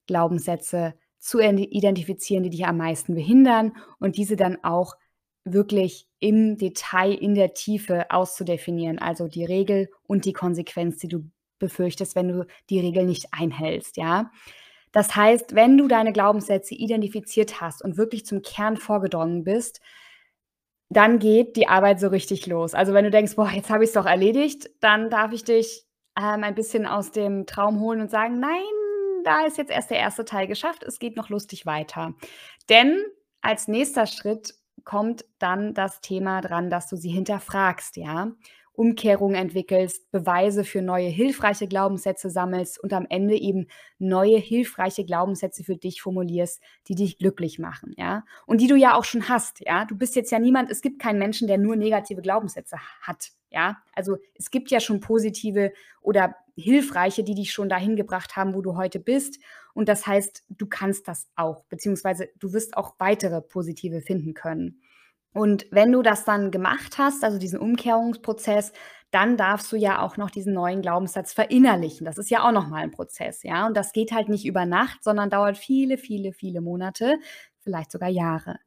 Glaubenssätze 0.08 0.94
zu 1.20 1.40
identifizieren, 1.40 2.44
die 2.44 2.50
dich 2.50 2.66
am 2.66 2.78
meisten 2.78 3.16
behindern 3.16 3.74
und 4.00 4.18
diese 4.18 4.36
dann 4.36 4.62
auch 4.64 4.96
wirklich 5.46 6.08
im 6.20 6.58
Detail, 6.58 7.14
in 7.14 7.36
der 7.36 7.54
Tiefe 7.54 8.10
auszudefinieren, 8.12 9.00
also 9.00 9.28
die 9.28 9.46
Regel 9.46 9.90
und 10.08 10.26
die 10.26 10.34
Konsequenz, 10.34 10.98
die 10.98 11.08
du 11.08 11.30
befürchtest, 11.60 12.16
wenn 12.16 12.30
du 12.30 12.46
die 12.70 12.80
Regel 12.80 13.06
nicht 13.06 13.28
einhältst, 13.32 13.98
ja? 13.98 14.32
Das 14.92 15.16
heißt, 15.16 15.56
wenn 15.56 15.78
du 15.78 15.88
deine 15.88 16.14
Glaubenssätze 16.14 16.76
identifiziert 16.76 17.60
hast 17.62 17.84
und 17.84 17.98
wirklich 17.98 18.26
zum 18.26 18.44
Kern 18.44 18.78
vorgedrungen 18.78 19.44
bist, 19.44 19.82
dann 20.90 21.18
geht 21.18 21.56
die 21.56 21.68
Arbeit 21.68 22.00
so 22.00 22.10
richtig 22.10 22.46
los. 22.46 22.76
Also 22.76 22.94
wenn 22.94 23.04
du 23.04 23.10
denkst, 23.10 23.36
boah, 23.36 23.50
jetzt 23.50 23.72
habe 23.72 23.84
ich 23.84 23.90
es 23.90 23.96
doch 23.96 24.06
erledigt, 24.06 24.70
dann 24.82 25.10
darf 25.10 25.32
ich 25.32 25.44
dich 25.44 25.86
ähm, 26.16 26.44
ein 26.44 26.54
bisschen 26.54 26.86
aus 26.86 27.12
dem 27.12 27.48
Traum 27.48 27.80
holen 27.80 28.02
und 28.02 28.12
sagen, 28.12 28.40
nein, 28.40 28.62
da 29.24 29.46
ist 29.46 29.58
jetzt 29.58 29.72
erst 29.72 29.90
der 29.90 29.98
erste 29.98 30.26
Teil 30.26 30.48
geschafft, 30.48 30.84
es 30.84 31.00
geht 31.00 31.16
noch 31.16 31.30
lustig 31.30 31.66
weiter. 31.66 32.14
Denn 32.70 33.02
als 33.42 33.68
nächster 33.68 34.06
Schritt 34.06 34.54
kommt 34.84 35.26
dann 35.40 35.74
das 35.74 36.02
Thema 36.02 36.42
dran, 36.42 36.70
dass 36.70 36.88
du 36.88 36.96
sie 36.98 37.10
hinterfragst, 37.10 37.98
ja. 37.98 38.32
Umkehrungen 38.76 39.36
entwickelst, 39.36 40.10
Beweise 40.12 40.64
für 40.64 40.82
neue 40.82 41.08
hilfreiche 41.08 41.68
Glaubenssätze 41.68 42.32
sammelst 42.32 42.80
und 42.84 42.92
am 42.92 43.06
Ende 43.08 43.36
eben 43.36 43.68
neue 44.00 44.38
hilfreiche 44.38 45.06
Glaubenssätze 45.06 45.64
für 45.64 45.76
dich 45.76 46.02
formulierst, 46.02 46.60
die 46.88 46.96
dich 46.96 47.20
glücklich 47.20 47.60
machen, 47.60 47.94
ja? 47.98 48.24
Und 48.48 48.62
die 48.62 48.68
du 48.68 48.76
ja 48.76 48.96
auch 48.96 49.04
schon 49.04 49.30
hast, 49.30 49.60
ja? 49.62 49.86
Du 49.86 49.96
bist 49.96 50.16
jetzt 50.16 50.32
ja 50.32 50.40
niemand, 50.40 50.72
es 50.72 50.82
gibt 50.82 51.00
keinen 51.00 51.20
Menschen, 51.20 51.48
der 51.48 51.60
nur 51.60 51.76
negative 51.76 52.22
Glaubenssätze 52.24 52.78
hat, 53.02 53.30
ja? 53.52 53.78
Also, 53.94 54.18
es 54.36 54.50
gibt 54.50 54.72
ja 54.72 54.80
schon 54.80 55.00
positive 55.02 55.72
oder 56.02 56.36
hilfreiche, 56.56 57.24
die 57.24 57.36
dich 57.36 57.52
schon 57.52 57.70
dahin 57.70 57.96
gebracht 57.96 58.36
haben, 58.36 58.54
wo 58.54 58.62
du 58.62 58.76
heute 58.76 59.00
bist 59.00 59.40
und 59.74 59.90
das 59.90 60.06
heißt, 60.08 60.44
du 60.50 60.68
kannst 60.68 61.08
das 61.08 61.28
auch, 61.36 61.66
beziehungsweise 61.66 62.30
du 62.40 62.54
wirst 62.54 62.78
auch 62.78 62.96
weitere 63.00 63.42
positive 63.42 64.02
finden 64.02 64.34
können. 64.34 64.82
Und 65.34 65.66
wenn 65.72 65.92
du 65.92 66.04
das 66.04 66.26
dann 66.26 66.52
gemacht 66.52 66.98
hast, 67.00 67.24
also 67.24 67.40
diesen 67.40 67.58
Umkehrungsprozess, 67.60 68.72
dann 69.10 69.36
darfst 69.36 69.72
du 69.72 69.76
ja 69.76 70.00
auch 70.02 70.16
noch 70.18 70.30
diesen 70.30 70.54
neuen 70.54 70.82
Glaubenssatz 70.82 71.34
verinnerlichen. 71.34 72.06
Das 72.06 72.18
ist 72.20 72.30
ja 72.30 72.48
auch 72.48 72.52
nochmal 72.52 72.84
ein 72.84 72.92
Prozess, 72.92 73.42
ja. 73.44 73.66
Und 73.66 73.76
das 73.76 73.94
geht 73.94 74.12
halt 74.12 74.30
nicht 74.30 74.46
über 74.46 74.66
Nacht, 74.66 75.04
sondern 75.04 75.30
dauert 75.32 75.58
viele, 75.58 75.98
viele, 75.98 76.34
viele 76.34 76.62
Monate, 76.62 77.18
vielleicht 77.60 77.92
sogar 77.92 78.10
Jahre. 78.10 78.60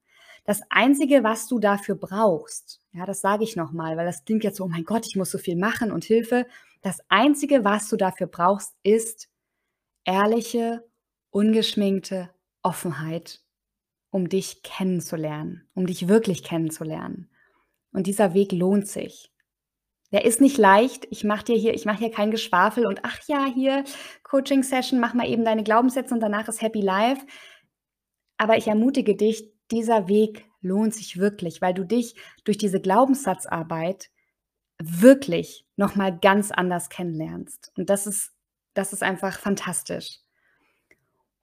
Das 0.47 0.63
Einzige, 0.71 1.25
was 1.25 1.49
du 1.49 1.59
dafür 1.59 1.97
brauchst, 1.97 2.81
ja, 2.93 3.05
das 3.05 3.21
sage 3.21 3.43
ich 3.43 3.57
nochmal, 3.57 3.97
weil 3.97 4.07
das 4.07 4.25
klingt 4.25 4.45
jetzt 4.45 4.57
so, 4.57 4.65
oh 4.65 4.69
mein 4.69 4.85
Gott, 4.85 5.07
ich 5.07 5.17
muss 5.17 5.33
so 5.33 5.39
viel 5.39 5.57
machen 5.57 5.91
und 5.91 6.05
Hilfe. 6.05 6.47
Das 6.83 7.01
Einzige, 7.09 7.65
was 7.65 7.89
du 7.89 7.97
dafür 7.97 8.29
brauchst, 8.29 8.75
ist 8.85 9.29
ehrliche, 10.05 10.85
ungeschminkte 11.31 12.31
Offenheit 12.63 13.43
um 14.11 14.29
dich 14.29 14.63
kennenzulernen, 14.63 15.69
um 15.75 15.87
dich 15.87 16.09
wirklich 16.09 16.43
kennenzulernen. 16.43 17.29
Und 17.93 18.07
dieser 18.07 18.33
Weg 18.33 18.53
lohnt 18.53 18.89
sich. 18.89 19.33
Der 20.13 20.25
ist 20.25 20.41
nicht 20.41 20.57
leicht. 20.59 21.07
Ich 21.11 21.25
mache 21.25 21.45
dir 21.45 21.57
hier, 21.57 21.75
ich 21.75 21.85
mache 21.85 21.99
hier 21.99 22.11
kein 22.11 22.31
Geschwafel 22.31 22.87
und 22.87 23.01
ach 23.03 23.19
ja, 23.27 23.45
hier 23.45 23.85
Coaching 24.23 24.63
Session, 24.63 25.01
mach 25.01 25.13
mal 25.13 25.29
eben 25.29 25.45
deine 25.45 25.65
Glaubenssätze 25.65 26.15
und 26.15 26.21
danach 26.21 26.49
ist 26.49 26.63
Happy 26.63 26.81
Life. 26.81 27.27
Aber 28.39 28.57
ich 28.57 28.69
ermutige 28.69 29.17
dich, 29.17 29.53
dieser 29.71 30.09
Weg 30.09 30.47
lohnt 30.61 30.95
sich 30.95 31.19
wirklich, 31.19 31.63
weil 31.63 31.75
du 31.75 31.85
dich 31.85 32.17
durch 32.45 32.59
diese 32.59 32.81
Glaubenssatzarbeit 32.81 34.11
wirklich 34.79 35.67
noch 35.77 35.95
mal 35.97 36.17
ganz 36.17 36.51
anders 36.51 36.89
kennenlernst. 36.89 37.73
Und 37.77 37.89
das 37.91 38.07
ist 38.07 38.37
das 38.77 38.93
ist 38.93 39.03
einfach 39.03 39.39
fantastisch. 39.39 40.21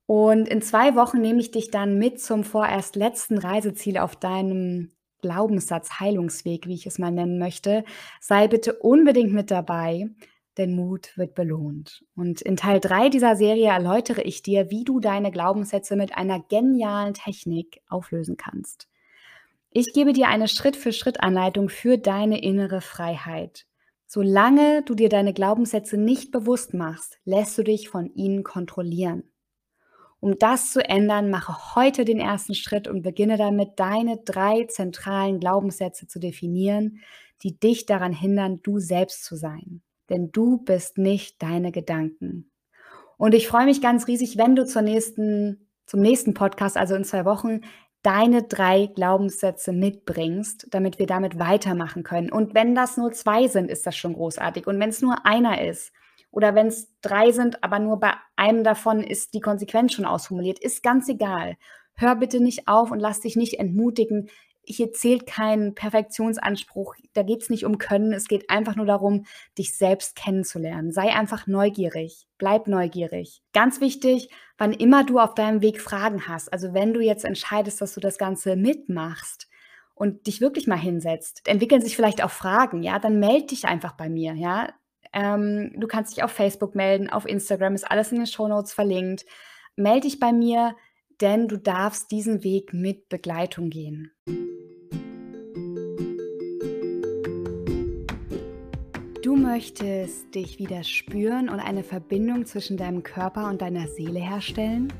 Und 0.05 0.47
in 0.47 0.61
zwei 0.61 0.95
Wochen 0.95 1.19
nehme 1.19 1.39
ich 1.39 1.51
dich 1.51 1.71
dann 1.71 1.97
mit 1.97 2.21
zum 2.21 2.43
vorerst 2.43 2.95
letzten 2.95 3.37
Reiseziel 3.37 3.97
auf 3.97 4.15
deinem 4.15 4.91
Glaubenssatz-Heilungsweg, 5.21 6.67
wie 6.67 6.75
ich 6.75 6.85
es 6.85 6.99
mal 6.99 7.11
nennen 7.11 7.39
möchte. 7.39 7.85
Sei 8.19 8.47
bitte 8.47 8.73
unbedingt 8.73 9.33
mit 9.33 9.49
dabei, 9.49 10.09
denn 10.57 10.75
Mut 10.75 11.17
wird 11.17 11.35
belohnt. 11.35 12.03
Und 12.15 12.41
in 12.41 12.57
Teil 12.57 12.79
3 12.79 13.09
dieser 13.09 13.35
Serie 13.35 13.69
erläutere 13.69 14.21
ich 14.21 14.41
dir, 14.41 14.69
wie 14.69 14.83
du 14.83 14.99
deine 14.99 15.31
Glaubenssätze 15.31 15.95
mit 15.95 16.15
einer 16.15 16.39
genialen 16.39 17.13
Technik 17.13 17.81
auflösen 17.87 18.37
kannst. 18.37 18.87
Ich 19.71 19.93
gebe 19.93 20.13
dir 20.13 20.27
eine 20.27 20.47
Schritt-für-Schritt-Anleitung 20.47 21.69
für 21.69 21.97
deine 21.97 22.41
innere 22.41 22.81
Freiheit. 22.81 23.65
Solange 24.05 24.83
du 24.83 24.93
dir 24.93 25.09
deine 25.09 25.33
Glaubenssätze 25.33 25.97
nicht 25.97 26.31
bewusst 26.31 26.75
machst, 26.75 27.17
lässt 27.25 27.57
du 27.57 27.63
dich 27.63 27.89
von 27.89 28.13
ihnen 28.13 28.43
kontrollieren. 28.43 29.23
Um 30.19 30.37
das 30.37 30.71
zu 30.71 30.87
ändern, 30.87 31.29
mache 31.31 31.75
heute 31.75 32.05
den 32.05 32.19
ersten 32.19 32.53
Schritt 32.53 32.87
und 32.87 33.01
beginne 33.01 33.35
damit, 33.35 33.71
deine 33.77 34.19
drei 34.23 34.65
zentralen 34.65 35.39
Glaubenssätze 35.39 36.07
zu 36.07 36.19
definieren, 36.19 36.99
die 37.41 37.59
dich 37.59 37.85
daran 37.85 38.13
hindern, 38.13 38.61
du 38.61 38.79
selbst 38.79 39.25
zu 39.25 39.35
sein. 39.35 39.81
Denn 40.09 40.31
du 40.31 40.57
bist 40.57 40.97
nicht 40.97 41.41
deine 41.41 41.71
Gedanken. 41.71 42.51
Und 43.17 43.33
ich 43.33 43.47
freue 43.47 43.65
mich 43.65 43.81
ganz 43.81 44.07
riesig, 44.07 44.37
wenn 44.37 44.55
du 44.55 44.65
zur 44.65 44.81
nächsten, 44.81 45.69
zum 45.85 46.01
nächsten 46.01 46.33
Podcast, 46.33 46.77
also 46.77 46.95
in 46.95 47.03
zwei 47.03 47.25
Wochen, 47.25 47.61
deine 48.01 48.43
drei 48.43 48.87
Glaubenssätze 48.87 49.71
mitbringst, 49.71 50.67
damit 50.71 50.99
wir 50.99 51.07
damit 51.07 51.39
weitermachen 51.39 52.03
können. 52.03 52.31
Und 52.31 52.53
wenn 52.53 52.75
das 52.75 52.97
nur 52.97 53.13
zwei 53.13 53.47
sind, 53.47 53.71
ist 53.71 53.87
das 53.87 53.95
schon 53.95 54.13
großartig. 54.13 54.67
Und 54.67 54.79
wenn 54.79 54.89
es 54.89 55.01
nur 55.01 55.25
einer 55.25 55.61
ist, 55.61 55.93
oder 56.33 56.55
wenn 56.55 56.67
es 56.67 56.91
drei 57.01 57.31
sind, 57.31 57.63
aber 57.63 57.77
nur 57.77 57.99
bei 57.99 58.13
einem 58.35 58.63
davon 58.63 59.01
ist 59.01 59.35
die 59.35 59.39
Konsequenz 59.39 59.93
schon 59.93 60.05
ausformuliert, 60.05 60.57
ist 60.57 60.81
ganz 60.81 61.07
egal. 61.07 61.57
Hör 61.93 62.15
bitte 62.15 62.41
nicht 62.41 62.67
auf 62.67 62.89
und 62.89 62.99
lass 62.99 63.19
dich 63.19 63.35
nicht 63.35 63.59
entmutigen. 63.59 64.29
Hier 64.65 64.93
zählt 64.93 65.25
kein 65.25 65.75
Perfektionsanspruch. 65.75 66.95
Da 67.13 67.23
geht 67.23 67.41
es 67.41 67.49
nicht 67.49 67.65
um 67.65 67.77
Können. 67.77 68.13
Es 68.13 68.27
geht 68.27 68.49
einfach 68.49 68.75
nur 68.75 68.85
darum, 68.85 69.25
dich 69.57 69.75
selbst 69.77 70.15
kennenzulernen. 70.15 70.91
Sei 70.91 71.13
einfach 71.13 71.47
neugierig. 71.47 72.27
Bleib 72.37 72.67
neugierig. 72.67 73.41
Ganz 73.53 73.81
wichtig, 73.81 74.29
wann 74.57 74.73
immer 74.73 75.03
du 75.03 75.19
auf 75.19 75.35
deinem 75.35 75.61
Weg 75.61 75.81
Fragen 75.81 76.27
hast, 76.27 76.51
also 76.51 76.73
wenn 76.73 76.93
du 76.93 77.01
jetzt 77.01 77.25
entscheidest, 77.25 77.81
dass 77.81 77.93
du 77.93 77.99
das 77.99 78.17
Ganze 78.17 78.55
mitmachst, 78.55 79.47
und 79.95 80.27
dich 80.27 80.41
wirklich 80.41 80.67
mal 80.67 80.77
hinsetzt, 80.77 81.47
entwickeln 81.47 81.81
sich 81.81 81.95
vielleicht 81.95 82.23
auch 82.23 82.31
Fragen, 82.31 82.83
ja, 82.83 82.99
dann 82.99 83.19
melde 83.19 83.47
dich 83.47 83.65
einfach 83.65 83.93
bei 83.93 84.09
mir, 84.09 84.33
ja. 84.33 84.69
Ähm, 85.13 85.71
du 85.77 85.87
kannst 85.87 86.15
dich 86.15 86.23
auf 86.23 86.31
Facebook 86.31 86.73
melden, 86.73 87.09
auf 87.09 87.27
Instagram 87.27 87.75
ist 87.75 87.89
alles 87.89 88.11
in 88.11 88.17
den 88.17 88.27
Show 88.27 88.47
Notes 88.47 88.73
verlinkt. 88.73 89.25
Melde 89.75 90.01
dich 90.01 90.19
bei 90.19 90.33
mir, 90.33 90.75
denn 91.23 91.47
du 91.47 91.57
darfst 91.57 92.11
diesen 92.11 92.43
Weg 92.43 92.73
mit 92.73 93.07
Begleitung 93.07 93.69
gehen. 93.69 94.11
Du 99.23 99.37
möchtest 99.37 100.35
dich 100.35 100.59
wieder 100.59 100.83
spüren 100.83 101.47
und 101.47 101.61
eine 101.61 101.85
Verbindung 101.85 102.45
zwischen 102.45 102.75
deinem 102.75 103.03
Körper 103.03 103.47
und 103.47 103.61
deiner 103.61 103.87
Seele 103.87 104.19
herstellen? 104.19 104.91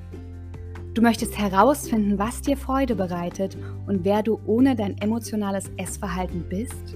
Du 0.94 1.02
möchtest 1.02 1.38
herausfinden, 1.38 2.18
was 2.18 2.42
dir 2.42 2.56
Freude 2.56 2.96
bereitet 2.96 3.58
und 3.86 4.06
wer 4.06 4.24
du 4.24 4.40
ohne 4.46 4.78
dein 4.78 4.98
emotionales 5.00 5.72
Essverhalten 5.76 6.46
bist? 6.48 6.96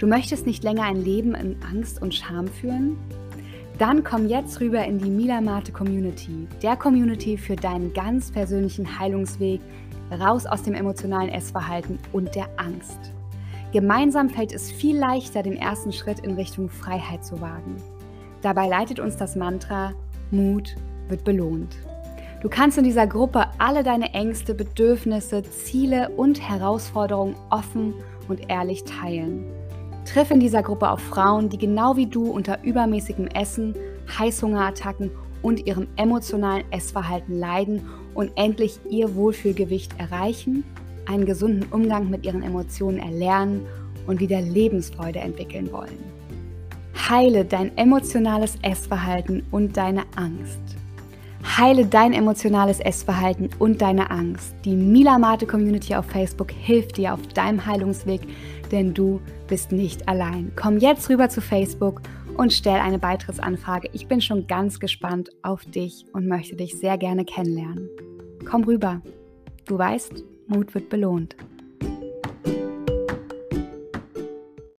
Du 0.00 0.08
möchtest 0.08 0.46
nicht 0.46 0.64
länger 0.64 0.82
ein 0.82 0.96
Leben 0.96 1.36
in 1.36 1.62
Angst 1.62 2.02
und 2.02 2.12
Scham 2.12 2.48
führen? 2.48 2.96
Dann 3.78 4.02
komm 4.02 4.26
jetzt 4.26 4.60
rüber 4.60 4.84
in 4.84 4.98
die 4.98 5.08
Mila 5.08 5.40
Mate 5.40 5.70
Community, 5.70 6.48
der 6.62 6.76
Community 6.76 7.38
für 7.38 7.54
deinen 7.54 7.92
ganz 7.92 8.32
persönlichen 8.32 8.98
Heilungsweg 8.98 9.60
raus 10.10 10.46
aus 10.46 10.64
dem 10.64 10.74
emotionalen 10.74 11.28
Essverhalten 11.28 12.00
und 12.12 12.34
der 12.34 12.48
Angst. 12.56 12.98
Gemeinsam 13.72 14.30
fällt 14.30 14.52
es 14.52 14.72
viel 14.72 14.98
leichter, 14.98 15.44
den 15.44 15.56
ersten 15.56 15.92
Schritt 15.92 16.18
in 16.20 16.34
Richtung 16.34 16.68
Freiheit 16.68 17.24
zu 17.24 17.40
wagen. 17.40 17.76
Dabei 18.42 18.66
leitet 18.66 18.98
uns 18.98 19.16
das 19.16 19.36
Mantra 19.36 19.92
Mut 20.32 20.74
wird 21.08 21.22
belohnt. 21.22 21.76
Du 22.42 22.48
kannst 22.48 22.78
in 22.78 22.84
dieser 22.84 23.06
Gruppe 23.06 23.46
alle 23.58 23.84
deine 23.84 24.12
Ängste, 24.12 24.54
Bedürfnisse, 24.54 25.42
Ziele 25.42 26.08
und 26.10 26.40
Herausforderungen 26.40 27.36
offen 27.50 27.94
und 28.28 28.50
ehrlich 28.50 28.84
teilen. 28.84 29.44
Triff 30.12 30.30
in 30.30 30.40
dieser 30.40 30.62
Gruppe 30.62 30.88
auf 30.90 31.00
Frauen, 31.00 31.50
die 31.50 31.58
genau 31.58 31.96
wie 31.96 32.06
du 32.06 32.30
unter 32.30 32.64
übermäßigem 32.64 33.26
Essen, 33.26 33.74
Heißhungerattacken 34.18 35.10
und 35.42 35.66
ihrem 35.66 35.86
emotionalen 35.96 36.64
Essverhalten 36.72 37.38
leiden 37.38 37.82
und 38.14 38.30
endlich 38.36 38.78
ihr 38.88 39.14
Wohlfühlgewicht 39.14 39.92
erreichen, 39.98 40.64
einen 41.04 41.26
gesunden 41.26 41.70
Umgang 41.70 42.08
mit 42.08 42.24
ihren 42.24 42.42
Emotionen 42.42 42.98
erlernen 42.98 43.66
und 44.06 44.20
wieder 44.20 44.40
Lebensfreude 44.40 45.18
entwickeln 45.18 45.70
wollen. 45.72 45.98
Heile 47.10 47.44
dein 47.44 47.76
emotionales 47.76 48.56
Essverhalten 48.62 49.42
und 49.50 49.76
deine 49.76 50.04
Angst. 50.16 50.58
Heile 51.56 51.86
dein 51.86 52.12
emotionales 52.12 52.80
Essverhalten 52.80 53.50
und 53.58 53.80
deine 53.80 54.10
Angst. 54.10 54.54
Die 54.64 54.74
Mila 54.74 55.18
Mate 55.18 55.46
Community 55.46 55.94
auf 55.94 56.06
Facebook 56.06 56.50
hilft 56.50 56.96
dir 56.96 57.14
auf 57.14 57.26
deinem 57.28 57.64
Heilungsweg, 57.64 58.22
denn 58.68 58.94
du 58.94 59.20
bist 59.48 59.72
nicht 59.72 60.08
allein. 60.08 60.52
Komm 60.56 60.78
jetzt 60.78 61.08
rüber 61.08 61.28
zu 61.28 61.40
Facebook 61.40 62.02
und 62.36 62.52
stell 62.52 62.78
eine 62.78 62.98
Beitrittsanfrage. 62.98 63.88
Ich 63.92 64.06
bin 64.06 64.20
schon 64.20 64.46
ganz 64.46 64.78
gespannt 64.80 65.30
auf 65.42 65.64
dich 65.64 66.04
und 66.12 66.28
möchte 66.28 66.56
dich 66.56 66.78
sehr 66.78 66.96
gerne 66.96 67.24
kennenlernen. 67.24 67.88
Komm 68.48 68.64
rüber. 68.64 69.02
Du 69.66 69.76
weißt, 69.76 70.24
Mut 70.46 70.74
wird 70.74 70.88
belohnt. 70.88 71.36